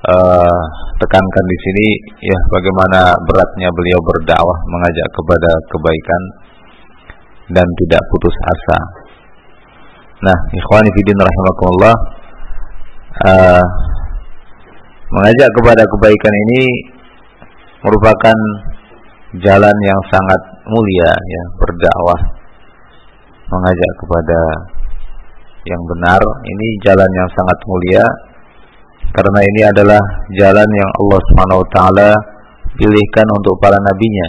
uh, 0.05 0.61
tekankan 1.01 1.45
di 1.49 1.57
sini 1.65 1.87
ya 2.29 2.39
bagaimana 2.53 3.17
beratnya 3.25 3.69
beliau 3.73 3.99
berdakwah 4.05 4.59
mengajak 4.69 5.07
kepada 5.17 5.51
kebaikan 5.65 6.21
dan 7.51 7.67
tidak 7.85 8.01
putus 8.11 8.35
asa. 8.47 8.79
Nah, 10.21 10.37
ikhwani 10.53 10.89
fillah 10.93 11.25
rahimakumullah 11.25 11.95
uh, 13.25 13.65
mengajak 15.11 15.49
kepada 15.59 15.83
kebaikan 15.83 16.33
ini 16.47 16.63
merupakan 17.81 18.37
jalan 19.41 19.77
yang 19.83 20.01
sangat 20.11 20.41
mulia 20.69 21.11
ya 21.11 21.43
berdakwah 21.57 22.19
mengajak 23.49 23.91
kepada 23.97 24.39
yang 25.65 25.81
benar 25.87 26.21
ini 26.45 26.67
jalan 26.85 27.09
yang 27.09 27.29
sangat 27.33 27.57
mulia 27.67 28.05
karena 29.11 29.39
ini 29.43 29.61
adalah 29.67 30.01
jalan 30.39 30.69
yang 30.71 30.91
Allah 31.03 31.19
Subhanahu 31.27 31.59
wa 31.59 31.69
taala 31.75 32.09
pilihkan 32.79 33.27
untuk 33.35 33.59
para 33.59 33.75
nabinya. 33.75 34.27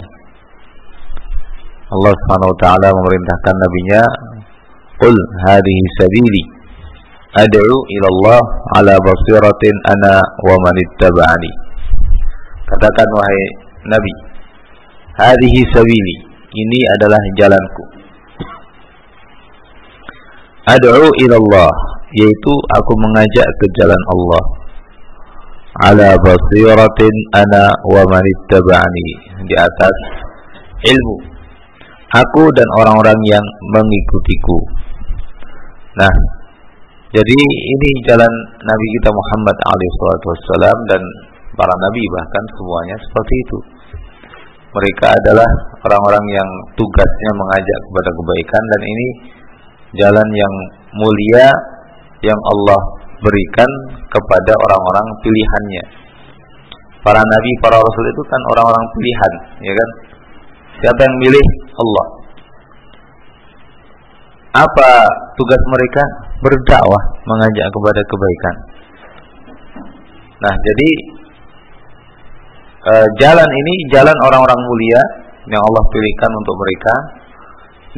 Allah 1.92 2.12
Subhanahu 2.16 2.52
wa 2.56 2.58
taala 2.58 2.88
memerintahkan 2.88 3.54
nabinya, 3.60 4.02
"Qul 4.96 5.16
hadhihi 5.44 5.84
sabili 6.00 6.42
ad'u 7.36 7.76
ila 7.84 8.06
Allah 8.16 8.40
ala 8.80 8.94
basiratin 8.96 9.76
ana 9.92 10.14
wa 10.48 10.56
man 10.56 10.76
ittaba'ani." 10.88 11.52
Katakan 12.72 13.08
wahai 13.12 13.44
nabi, 13.92 14.12
hadhihi 15.20 15.60
sabili, 15.76 16.14
ini 16.56 16.80
adalah 16.96 17.20
jalanku. 17.36 17.84
Ad'u 20.72 21.12
ila 21.28 21.36
Allah, 21.36 21.72
yaitu 22.16 22.52
aku 22.80 22.92
mengajak 22.96 23.48
ke 23.60 23.66
jalan 23.76 24.02
Allah 24.16 24.42
ala 25.88 26.08
basiratin 26.20 27.14
ana 27.32 27.72
wa 27.88 28.04
man 28.08 28.20
ittaba'ani 28.20 29.08
di 29.48 29.54
atas 29.56 29.96
ilmu 30.84 31.16
aku 32.12 32.42
dan 32.52 32.68
orang-orang 32.80 33.18
yang 33.28 33.44
mengikutiku 33.72 34.58
nah 35.96 36.14
jadi 37.12 37.38
ini 37.44 37.88
jalan 38.08 38.32
Nabi 38.64 38.86
kita 39.00 39.10
Muhammad 39.12 39.56
alaihissalam 39.68 40.78
dan 40.88 41.02
para 41.52 41.74
nabi 41.76 42.02
bahkan 42.16 42.44
semuanya 42.56 42.96
seperti 43.04 43.34
itu 43.44 43.58
mereka 44.72 45.12
adalah 45.12 45.48
orang-orang 45.84 46.24
yang 46.32 46.48
tugasnya 46.80 47.30
mengajak 47.36 47.80
kepada 47.84 48.10
kebaikan 48.16 48.62
dan 48.72 48.80
ini 48.80 49.08
jalan 50.00 50.28
yang 50.32 50.54
mulia 50.96 51.46
yang 52.24 52.40
Allah 52.40 52.80
berikan 53.20 53.70
kepada 54.08 54.52
orang-orang 54.56 55.06
pilihannya. 55.20 55.84
Para 57.02 57.18
nabi, 57.18 57.50
para 57.60 57.76
rasul 57.76 58.04
itu 58.08 58.22
kan 58.30 58.40
orang-orang 58.54 58.84
pilihan, 58.94 59.32
ya 59.60 59.74
kan? 59.74 59.88
Siapa 60.82 61.00
yang 61.06 61.16
milih? 61.22 61.46
Allah. 61.78 62.06
Apa 64.66 64.90
tugas 65.38 65.62
mereka? 65.70 66.02
Berdakwah, 66.42 67.04
mengajak 67.22 67.66
kepada 67.70 68.00
kebaikan. 68.02 68.54
Nah, 70.42 70.54
jadi 70.58 70.90
e, 72.82 72.94
jalan 73.22 73.46
ini 73.46 73.74
jalan 73.94 74.16
orang-orang 74.26 74.58
mulia 74.58 75.02
yang 75.54 75.62
Allah 75.62 75.84
pilihkan 75.86 76.30
untuk 76.34 76.56
mereka 76.58 76.94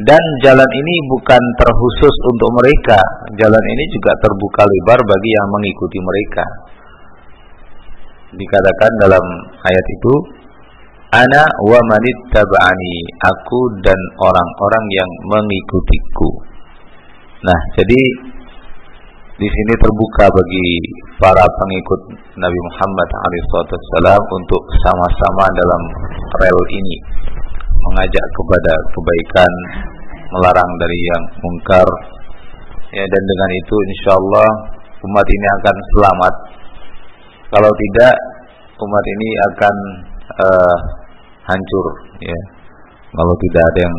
dan 0.05 0.23
jalan 0.45 0.69
ini 0.69 0.95
bukan 1.09 1.41
terkhusus 1.57 2.15
untuk 2.35 2.53
mereka. 2.53 3.01
Jalan 3.33 3.63
ini 3.65 3.83
juga 3.97 4.13
terbuka 4.21 4.61
lebar 4.61 4.99
bagi 5.01 5.31
yang 5.33 5.47
mengikuti 5.49 5.99
mereka. 6.03 6.45
Dikatakan 8.35 8.91
dalam 9.01 9.25
ayat 9.63 9.85
itu, 9.89 10.13
Ana 11.15 11.47
wa 11.63 11.79
manittaba'ani, 11.79 12.95
aku 13.23 13.59
dan 13.79 13.95
orang-orang 14.19 14.85
yang 14.91 15.09
mengikutiku. 15.31 16.29
Nah, 17.39 17.59
jadi 17.79 18.01
di 19.39 19.47
sini 19.47 19.73
terbuka 19.79 20.27
bagi 20.27 20.67
para 21.15 21.39
pengikut 21.39 22.19
Nabi 22.35 22.59
Muhammad 22.67 23.07
SAW 23.15 24.19
untuk 24.27 24.61
sama-sama 24.83 25.47
dalam 25.55 25.81
rel 26.43 26.59
ini 26.75 26.95
mengajak 27.79 28.25
kepada 28.35 28.73
kebaikan, 28.91 29.51
melarang 30.35 30.71
dari 30.83 30.99
yang 30.99 31.23
mungkar. 31.39 31.87
Ya 32.91 33.07
dan 33.07 33.23
dengan 33.23 33.49
itu 33.55 33.75
insya 33.87 34.11
Allah 34.19 34.49
umat 34.99 35.27
ini 35.31 35.47
akan 35.63 35.75
selamat. 35.95 36.33
Kalau 37.55 37.71
tidak 37.71 38.15
umat 38.83 39.05
ini 39.15 39.29
akan 39.55 39.75
uh, 40.43 41.04
hancur 41.45 41.85
ya. 42.21 42.39
Kalau 43.15 43.35
tidak 43.47 43.63
ada 43.63 43.79
yang 43.85 43.97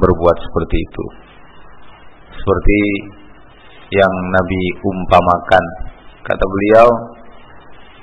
berbuat 0.00 0.36
seperti 0.40 0.76
itu. 0.80 1.04
Seperti 2.36 2.80
yang 3.92 4.12
Nabi 4.32 4.62
umpamakan 4.82 5.64
kata 6.26 6.44
beliau 6.44 6.88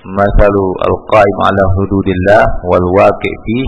masalu 0.03 0.65
al-qaim 0.83 1.37
ala 1.47 1.63
hududillah 1.79 2.43
wal 2.67 2.87
waqi 2.99 3.59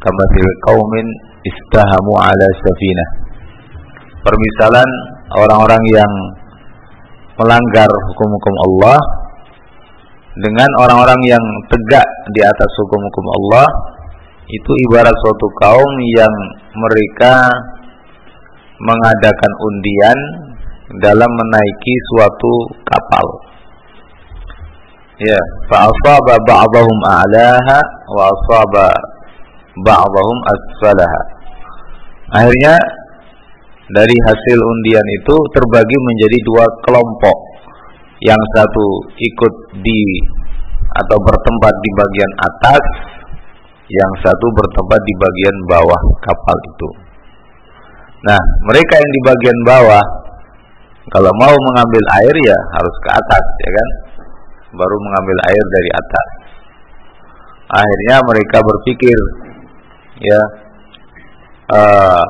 kamathil 0.00 0.52
qaumin 0.68 1.06
istahamu 1.44 2.12
ala 2.20 2.46
safinah. 2.62 3.08
Permisalan 4.22 4.88
orang-orang 5.40 5.82
yang 5.94 6.12
melanggar 7.38 7.90
hukum-hukum 8.12 8.54
Allah 8.66 8.98
dengan 10.38 10.70
orang-orang 10.84 11.20
yang 11.26 11.44
tegak 11.70 12.06
di 12.34 12.40
atas 12.42 12.70
hukum-hukum 12.82 13.26
Allah 13.42 13.66
itu 14.48 14.72
ibarat 14.88 15.12
suatu 15.12 15.46
kaum 15.60 15.92
yang 16.16 16.34
mereka 16.72 17.52
mengadakan 18.80 19.52
undian 19.60 20.18
dalam 21.04 21.28
menaiki 21.28 21.94
suatu 22.14 22.52
kapal. 22.88 23.26
Ya, 25.18 25.36
fa 25.66 25.90
asaba 25.90 26.34
ba'dahum 26.46 26.98
a'laha 27.04 27.80
wa 28.14 28.22
asaba 28.32 28.88
ba'dahum 29.84 30.38
asfalaha. 30.48 31.22
Akhirnya 32.38 32.78
dari 33.92 34.16
hasil 34.16 34.58
undian 34.62 35.06
itu 35.20 35.36
terbagi 35.52 35.96
menjadi 35.96 36.38
dua 36.46 36.64
kelompok. 36.86 37.36
Yang 38.18 38.42
satu 38.56 38.86
ikut 39.14 39.54
di 39.78 40.00
atau 40.88 41.18
bertempat 41.22 41.74
di 41.78 41.90
bagian 41.94 42.32
atas, 42.42 42.82
yang 43.88 44.12
satu 44.20 44.46
bertempat 44.52 45.00
di 45.00 45.14
bagian 45.16 45.56
bawah 45.64 46.02
kapal 46.20 46.58
itu. 46.68 46.88
Nah, 48.28 48.40
mereka 48.68 49.00
yang 49.00 49.12
di 49.12 49.22
bagian 49.24 49.58
bawah 49.64 50.04
kalau 51.08 51.32
mau 51.40 51.54
mengambil 51.56 52.04
air 52.20 52.36
ya 52.44 52.58
harus 52.76 52.96
ke 53.00 53.10
atas, 53.16 53.44
ya 53.64 53.70
kan? 53.72 53.88
Baru 54.76 54.96
mengambil 55.00 55.36
air 55.48 55.64
dari 55.64 55.90
atas. 55.96 56.26
Akhirnya 57.68 58.16
mereka 58.24 58.60
berpikir 58.60 59.18
ya 60.18 60.40
uh, 61.72 62.24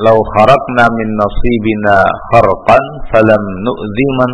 lau 0.00 0.18
kharaqna 0.36 0.84
min 0.92 1.08
nasibina 1.16 2.04
kharqan 2.34 2.84
falam 3.10 3.42
nu'zi 3.64 4.06
man 4.20 4.30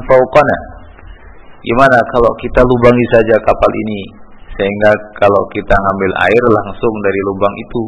gimana 1.61 1.99
kalau 2.17 2.33
kita 2.41 2.65
lubangi 2.65 3.07
saja 3.13 3.37
kapal 3.45 3.73
ini 3.87 4.30
sehingga 4.59 4.91
kalau 5.19 5.43
kita 5.55 5.75
ngambil 5.75 6.13
air 6.27 6.45
langsung 6.51 6.95
dari 7.03 7.21
lubang 7.31 7.55
itu 7.59 7.83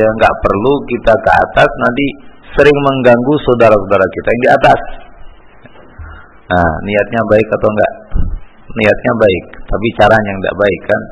ya 0.00 0.06
nggak 0.06 0.34
perlu 0.42 0.72
kita 0.86 1.14
ke 1.14 1.30
atas 1.30 1.70
nanti 1.82 2.06
sering 2.54 2.78
mengganggu 2.78 3.34
saudara-saudara 3.46 4.06
kita 4.06 4.28
yang 4.30 4.42
di 4.42 4.50
atas 4.50 4.80
nah 6.50 6.70
niatnya 6.82 7.22
baik 7.30 7.46
atau 7.46 7.68
enggak 7.70 7.92
niatnya 8.70 9.12
baik 9.18 9.44
tapi 9.66 9.86
caranya 9.98 10.28
yang 10.34 10.40
tidak 10.42 10.58
baik 10.58 10.82
kan 10.86 11.02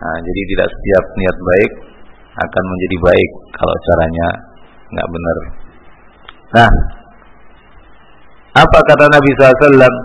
Nah, 0.00 0.16
jadi 0.16 0.40
tidak 0.56 0.68
setiap 0.72 1.04
niat 1.12 1.36
baik 1.36 1.72
akan 2.40 2.64
menjadi 2.72 2.96
baik 3.04 3.30
kalau 3.52 3.74
caranya 3.84 4.28
nggak 4.96 5.08
benar. 5.12 5.36
Nah, 6.56 6.70
apa 8.64 8.78
kata 8.80 9.04
Nabi 9.12 9.30
SAW? 9.36 9.96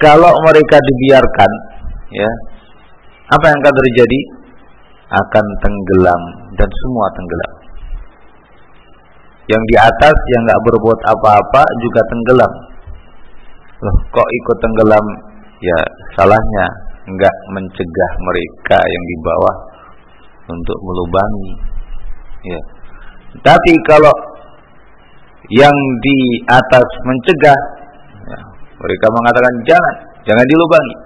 Kalau 0.00 0.32
mereka 0.48 0.76
dibiarkan, 0.80 1.50
ya, 2.08 2.30
apa 3.36 3.44
yang 3.52 3.58
akan 3.60 3.74
terjadi? 3.84 4.20
Akan 5.10 5.46
tenggelam 5.60 6.22
dan 6.54 6.70
semua 6.70 7.06
tenggelam. 7.12 7.52
Yang 9.50 9.62
di 9.66 9.76
atas 9.76 10.16
yang 10.30 10.42
nggak 10.46 10.62
berbuat 10.70 11.00
apa-apa 11.04 11.62
juga 11.82 12.00
tenggelam. 12.06 12.52
Loh, 13.82 13.96
kok 14.08 14.28
ikut 14.28 14.56
tenggelam? 14.62 15.06
Ya, 15.60 15.80
salahnya 16.16 16.66
enggak 17.10 17.34
mencegah 17.52 18.12
mereka 18.22 18.78
yang 18.80 19.04
di 19.04 19.16
bawah 19.20 19.56
untuk 20.54 20.78
melubangi. 20.80 21.52
Ya. 22.46 22.60
Tapi 23.44 23.72
kalau 23.84 24.14
yang 25.50 25.74
di 25.74 26.18
atas 26.46 26.86
mencegah, 27.02 27.58
mereka 28.80 29.06
mengatakan 29.12 29.54
jangan, 29.68 29.94
jangan 30.24 30.46
dilubangi, 30.48 30.96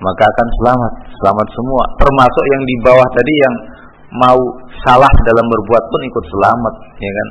maka 0.00 0.24
akan 0.24 0.48
selamat, 0.56 0.92
selamat 1.20 1.48
semua. 1.52 1.84
Termasuk 2.00 2.44
yang 2.48 2.62
di 2.64 2.76
bawah 2.80 3.08
tadi 3.12 3.34
yang 3.36 3.56
mau 4.10 4.40
salah 4.80 5.12
dalam 5.28 5.44
berbuat 5.44 5.84
pun 5.84 6.00
ikut 6.08 6.24
selamat, 6.32 6.74
ya 6.96 7.12
kan? 7.12 7.28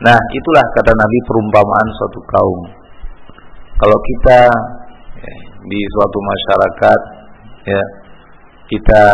Nah, 0.00 0.18
itulah 0.32 0.64
kata 0.80 0.96
Nabi 0.96 1.18
perumpamaan 1.28 1.88
suatu 2.00 2.20
kaum. 2.24 2.60
Kalau 3.76 3.98
kita 4.00 4.40
ya, 5.20 5.34
di 5.60 5.80
suatu 5.92 6.18
masyarakat 6.20 7.00
ya 7.68 7.82
kita 8.72 9.04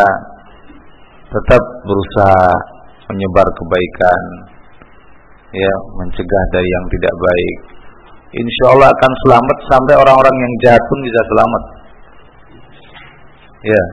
tetap 1.27 1.63
berusaha 1.83 2.47
menyebar 3.11 3.47
kebaikan 3.51 4.23
ya 5.55 5.75
mencegah 5.99 6.45
dari 6.55 6.69
yang 6.71 6.87
tidak 6.91 7.15
baik 7.15 7.57
insya 8.37 8.65
Allah 8.77 8.89
akan 8.93 9.13
selamat 9.25 9.59
sampai 9.73 9.95
orang-orang 9.97 10.37
yang 10.37 10.53
jahat 10.65 10.83
pun 10.87 10.99
bisa 11.01 11.21
selamat. 11.33 11.63
Ya. 13.65 13.85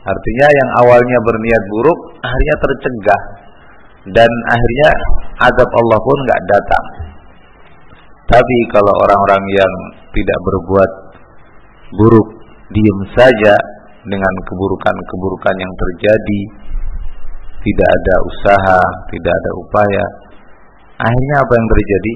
Artinya 0.00 0.46
yang 0.48 0.70
awalnya 0.84 1.18
berniat 1.22 1.62
buruk 1.70 1.98
akhirnya 2.20 2.56
tercegah. 2.58 3.22
Dan 4.00 4.30
akhirnya 4.48 4.90
azab 5.44 5.70
Allah 5.70 5.98
pun 6.00 6.18
nggak 6.24 6.42
datang. 6.48 6.84
Tapi 8.30 8.56
kalau 8.72 8.94
orang-orang 9.06 9.42
yang 9.52 9.72
tidak 10.14 10.38
berbuat 10.40 10.90
buruk 12.00 12.28
diem 12.70 13.00
saja 13.12 13.54
dengan 14.06 14.34
keburukan-keburukan 14.48 15.54
yang 15.58 15.72
terjadi 15.76 16.40
tidak 17.60 17.88
ada 17.92 18.14
usaha, 18.24 18.80
tidak 19.12 19.32
ada 19.36 19.50
upaya 19.60 20.04
akhirnya 21.00 21.36
apa 21.40 21.52
yang 21.56 21.68
terjadi 21.68 22.12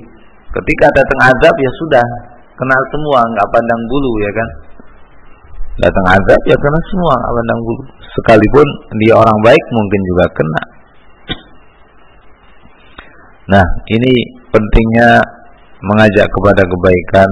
ketika 0.55 0.87
datang 0.95 1.21
azab 1.35 1.55
ya 1.59 1.73
sudah. 1.83 2.07
Kena 2.55 2.77
semua 2.95 3.19
nggak 3.35 3.51
pandang 3.51 3.83
bulu 3.90 4.12
ya 4.23 4.31
kan? 4.31 4.49
Datang 5.83 6.07
azab 6.14 6.40
ya 6.47 6.57
kena 6.59 6.81
semua 6.95 7.12
nggak 7.19 7.35
pandang 7.35 7.61
bulu. 7.67 7.83
Sekalipun 8.14 8.69
dia 9.03 9.14
orang 9.19 9.38
baik 9.43 9.64
mungkin 9.75 10.01
juga 10.07 10.25
kena. 10.38 10.62
Nah 13.45 13.67
ini 13.90 14.12
pentingnya 14.55 15.09
mengajak 15.83 16.27
kepada 16.31 16.62
kebaikan 16.62 17.31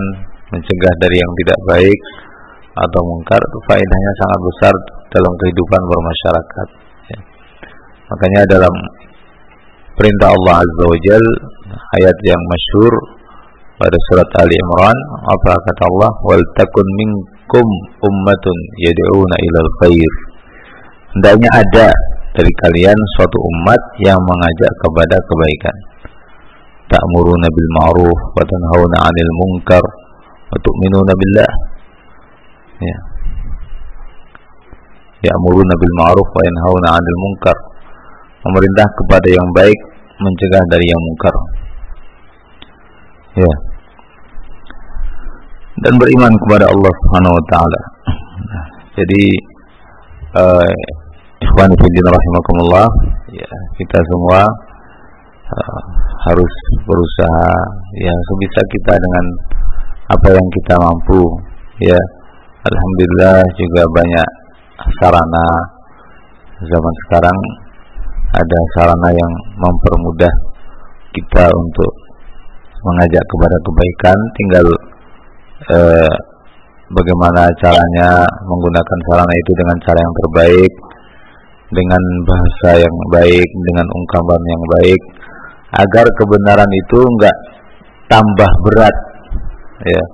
mencegah 0.52 0.94
dari 1.00 1.16
yang 1.16 1.32
tidak 1.40 1.58
baik 1.70 2.00
atau 2.74 3.00
mungkar. 3.06 3.38
Itu 3.38 3.58
faedahnya 3.70 4.12
sangat 4.18 4.40
besar 4.42 4.74
dalam 5.14 5.32
kehidupan 5.38 5.80
bermasyarakat. 5.86 6.68
Ya. 7.02 7.18
makanya 8.10 8.42
dalam 8.58 8.74
perintah 10.02 10.34
Allah 10.34 10.66
Azza 10.66 10.82
wa 10.82 10.98
Jal 11.06 11.26
ayat 12.02 12.16
yang 12.26 12.42
masyhur 12.50 12.90
pada 13.78 13.94
surat 14.10 14.26
Ali 14.42 14.58
Imran 14.58 14.98
apa 15.30 15.54
kata 15.62 15.82
Allah? 15.94 16.10
Wal 16.26 16.42
takun 16.58 16.82
minkum 16.98 17.62
ummatun 18.02 18.56
yad'una 18.82 19.36
ilal 19.38 19.70
khair. 19.78 20.12
Hendaknya 21.14 21.50
ada 21.54 21.86
dari 22.34 22.50
kalian 22.66 22.98
suatu 23.14 23.38
umat 23.38 23.78
yang 24.02 24.18
mengajak 24.18 24.72
kepada 24.82 25.14
kebaikan. 25.22 25.76
Ta'muruna 26.90 27.46
bil 27.46 27.70
ma'ruf 27.78 28.18
wa 28.34 28.42
tanhauna 28.42 29.06
'anil 29.06 29.32
munkar 29.38 29.84
wa 30.50 30.56
tu'minuna 30.66 31.12
billah. 31.14 31.52
Ya. 32.82 32.98
Ya'muruna 35.30 35.74
bil 35.78 35.94
ma'ruf 35.94 36.26
wa 36.26 36.42
yanhauna 36.42 36.88
'anil 36.90 37.18
munkar. 37.22 37.54
Memerintah 38.42 38.90
kepada 38.98 39.30
yang 39.30 39.46
baik 39.54 39.91
mencegah 40.22 40.62
dari 40.70 40.86
yang 40.86 41.02
mungkar. 41.02 41.34
Ya. 43.32 43.54
Dan 45.82 45.94
beriman 45.98 46.32
kepada 46.46 46.70
Allah 46.70 46.92
Subhanahu 47.02 47.34
wa 47.34 47.44
taala. 47.50 47.80
Jadi 48.92 49.24
uh, 50.36 50.72
ikhwan 51.42 51.72
fillah 51.74 52.12
rahimakumullah 52.12 52.86
ya 53.32 53.50
kita 53.80 53.98
semua 54.04 54.44
uh, 55.48 55.82
harus 56.28 56.54
berusaha 56.84 57.48
ya 57.98 58.14
sebisa 58.30 58.60
kita 58.68 58.92
dengan 59.00 59.24
apa 60.12 60.26
yang 60.36 60.46
kita 60.60 60.74
mampu 60.76 61.20
ya. 61.80 62.00
Alhamdulillah 62.62 63.42
juga 63.58 63.82
banyak 63.90 64.28
sarana 65.02 65.46
zaman 66.62 66.94
sekarang 67.08 67.38
ada 68.32 68.58
sarana 68.76 69.10
yang 69.12 69.32
mempermudah 69.60 70.32
kita 71.12 71.44
untuk 71.52 71.92
mengajak 72.82 73.24
kepada 73.28 73.56
kebaikan. 73.60 74.18
Tinggal 74.36 74.66
eh, 75.68 76.14
bagaimana 76.92 77.48
caranya 77.60 78.24
menggunakan 78.48 78.98
sarana 79.08 79.34
itu 79.36 79.52
dengan 79.56 79.76
cara 79.84 79.98
yang 80.00 80.14
terbaik 80.24 80.72
dengan 81.72 82.02
bahasa 82.28 82.84
yang 82.84 82.96
baik 83.08 83.48
dengan 83.48 83.86
ungkapan 83.88 84.42
yang 84.44 84.62
baik 84.80 85.00
agar 85.72 86.06
kebenaran 86.20 86.68
itu 86.68 86.98
enggak 87.00 87.36
tambah 88.12 88.50
berat 88.68 88.96
ya. 89.88 90.04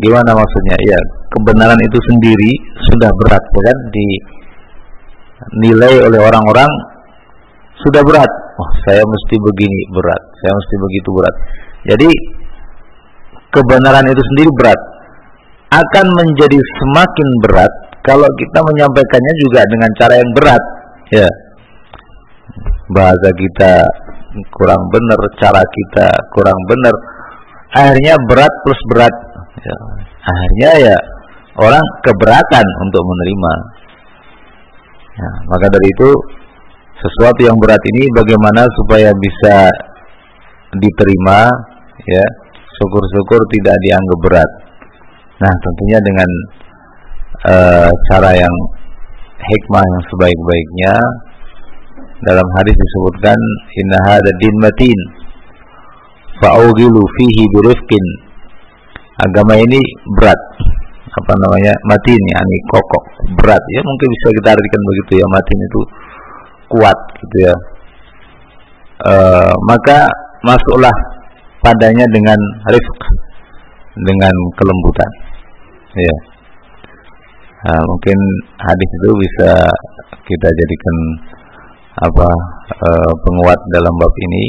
Gimana 0.00 0.32
maksudnya? 0.32 0.76
Ya 0.88 0.98
kebenaran 1.36 1.76
itu 1.84 1.98
sendiri 2.08 2.52
sudah 2.88 3.12
berat 3.12 3.44
ya 3.44 3.62
kan? 3.68 3.78
Di 3.92 4.06
nilai 5.58 5.94
oleh 6.06 6.20
orang-orang 6.20 6.70
sudah 7.82 8.02
berat. 8.06 8.32
Oh, 8.60 8.70
saya 8.86 9.02
mesti 9.02 9.36
begini 9.42 9.80
berat, 9.90 10.22
saya 10.38 10.52
mesti 10.54 10.74
begitu 10.78 11.08
berat. 11.10 11.34
Jadi 11.82 12.10
kebenaran 13.52 14.06
itu 14.06 14.22
sendiri 14.34 14.50
berat. 14.54 14.80
Akan 15.72 16.06
menjadi 16.12 16.58
semakin 16.60 17.28
berat 17.40 17.72
kalau 18.04 18.28
kita 18.36 18.58
menyampaikannya 18.60 19.34
juga 19.40 19.60
dengan 19.66 19.90
cara 19.96 20.14
yang 20.20 20.30
berat. 20.36 20.62
Ya. 21.12 21.28
Bahasa 22.92 23.28
kita 23.32 23.72
kurang 24.52 24.82
benar, 24.92 25.20
cara 25.40 25.62
kita 25.64 26.08
kurang 26.36 26.58
benar. 26.68 26.94
Akhirnya 27.72 28.20
berat 28.28 28.52
plus 28.68 28.80
berat. 28.92 29.14
Ya. 29.64 29.76
Akhirnya 30.22 30.70
ya 30.92 30.96
orang 31.56 31.84
keberatan 32.04 32.66
untuk 32.84 33.02
menerima. 33.02 33.52
Ya, 35.12 35.30
maka 35.44 35.68
dari 35.68 35.88
itu 35.92 36.10
sesuatu 36.96 37.40
yang 37.44 37.58
berat 37.60 37.82
ini 37.92 38.08
bagaimana 38.16 38.64
supaya 38.80 39.12
bisa 39.12 39.68
diterima 40.72 41.50
ya 42.08 42.24
syukur-syukur 42.80 43.44
tidak 43.52 43.76
dianggap 43.84 44.18
berat. 44.24 44.50
Nah 45.42 45.52
tentunya 45.60 45.98
dengan 46.00 46.30
uh, 47.44 47.90
cara 48.08 48.30
yang 48.38 48.56
hikmah 49.42 49.82
yang 49.84 50.02
sebaik-baiknya 50.14 50.94
dalam 52.22 52.46
hadis 52.54 52.74
disebutkan 52.78 53.38
inna 53.82 53.98
hada 54.06 54.30
matin 54.62 54.98
fa'ugilu 56.38 57.02
fihi 57.18 57.44
birifkin 57.58 58.04
agama 59.18 59.58
ini 59.58 59.82
berat 60.14 60.40
apa 61.12 61.32
namanya 61.44 61.72
matin 61.84 62.20
yakni 62.32 62.58
kokoh 62.72 63.04
berat. 63.36 63.62
Ya 63.76 63.80
mungkin 63.84 64.08
bisa 64.08 64.26
kita 64.40 64.48
artikan 64.56 64.82
begitu 64.88 65.12
ya 65.20 65.26
matin 65.28 65.58
itu 65.60 65.80
kuat 66.72 66.98
gitu 67.20 67.36
ya. 67.44 67.54
E, 69.02 69.12
maka 69.68 70.08
masuklah 70.40 70.96
padanya 71.60 72.06
dengan 72.08 72.38
rifq 72.72 73.00
dengan 74.08 74.34
kelembutan. 74.56 75.10
Ya 75.92 76.16
nah, 77.68 77.82
mungkin 77.84 78.18
hadis 78.56 78.90
itu 78.96 79.10
bisa 79.20 79.50
kita 80.24 80.48
jadikan 80.48 80.96
apa 82.08 82.28
e, 82.72 82.90
penguat 83.20 83.60
dalam 83.68 83.92
bab 84.00 84.14
ini 84.16 84.44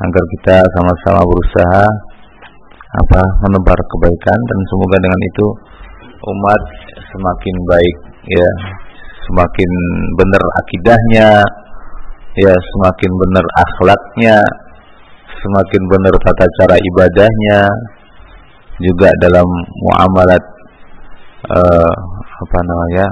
agar 0.00 0.24
kita 0.32 0.56
sama-sama 0.74 1.22
berusaha 1.28 2.13
apa 2.94 3.20
menebar 3.42 3.78
kebaikan 3.78 4.38
dan 4.38 4.58
semoga 4.70 4.96
dengan 5.02 5.20
itu 5.26 5.46
umat 6.24 6.62
semakin 7.10 7.56
baik 7.66 7.96
ya. 8.28 8.50
Semakin 9.24 9.70
benar 10.20 10.42
akidahnya 10.60 11.28
ya 12.34 12.54
semakin 12.54 13.10
benar 13.14 13.46
akhlaknya 13.62 14.36
semakin 15.38 15.82
benar 15.86 16.14
tata 16.18 16.46
cara 16.60 16.76
ibadahnya 16.76 17.60
juga 18.82 19.06
dalam 19.22 19.46
muamalat 19.86 20.44
uh, 21.46 21.94
apa 22.42 22.58
namanya 22.66 23.06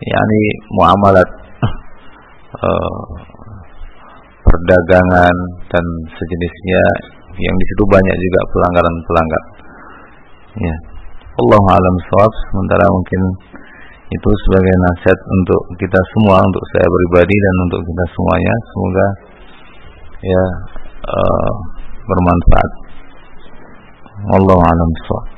yakni 0.00 0.42
muamalat 0.72 1.28
uh, 2.56 3.04
perdagangan 4.40 5.36
dan 5.68 5.84
sejenisnya 6.16 6.84
yang 7.34 7.54
di 7.58 7.64
situ 7.66 7.82
banyak 7.90 8.16
juga 8.16 8.40
pelanggaran-pelanggaran 8.54 9.50
ya. 10.62 10.76
Allah 11.34 11.62
alam 11.66 11.96
sawab 12.06 12.32
sementara 12.54 12.86
mungkin 12.94 13.20
itu 14.06 14.30
sebagai 14.46 14.74
nasihat 14.86 15.18
untuk 15.18 15.62
kita 15.82 16.00
semua 16.14 16.38
untuk 16.38 16.62
saya 16.70 16.86
pribadi 16.86 17.34
dan 17.34 17.54
untuk 17.66 17.80
kita 17.82 18.04
semuanya. 18.14 18.54
Semoga 18.70 19.06
ya 20.22 20.44
uh, 21.10 21.52
bermanfaat. 22.06 22.70
Allah 24.30 24.58
alam 24.62 24.90
sawab 25.10 25.33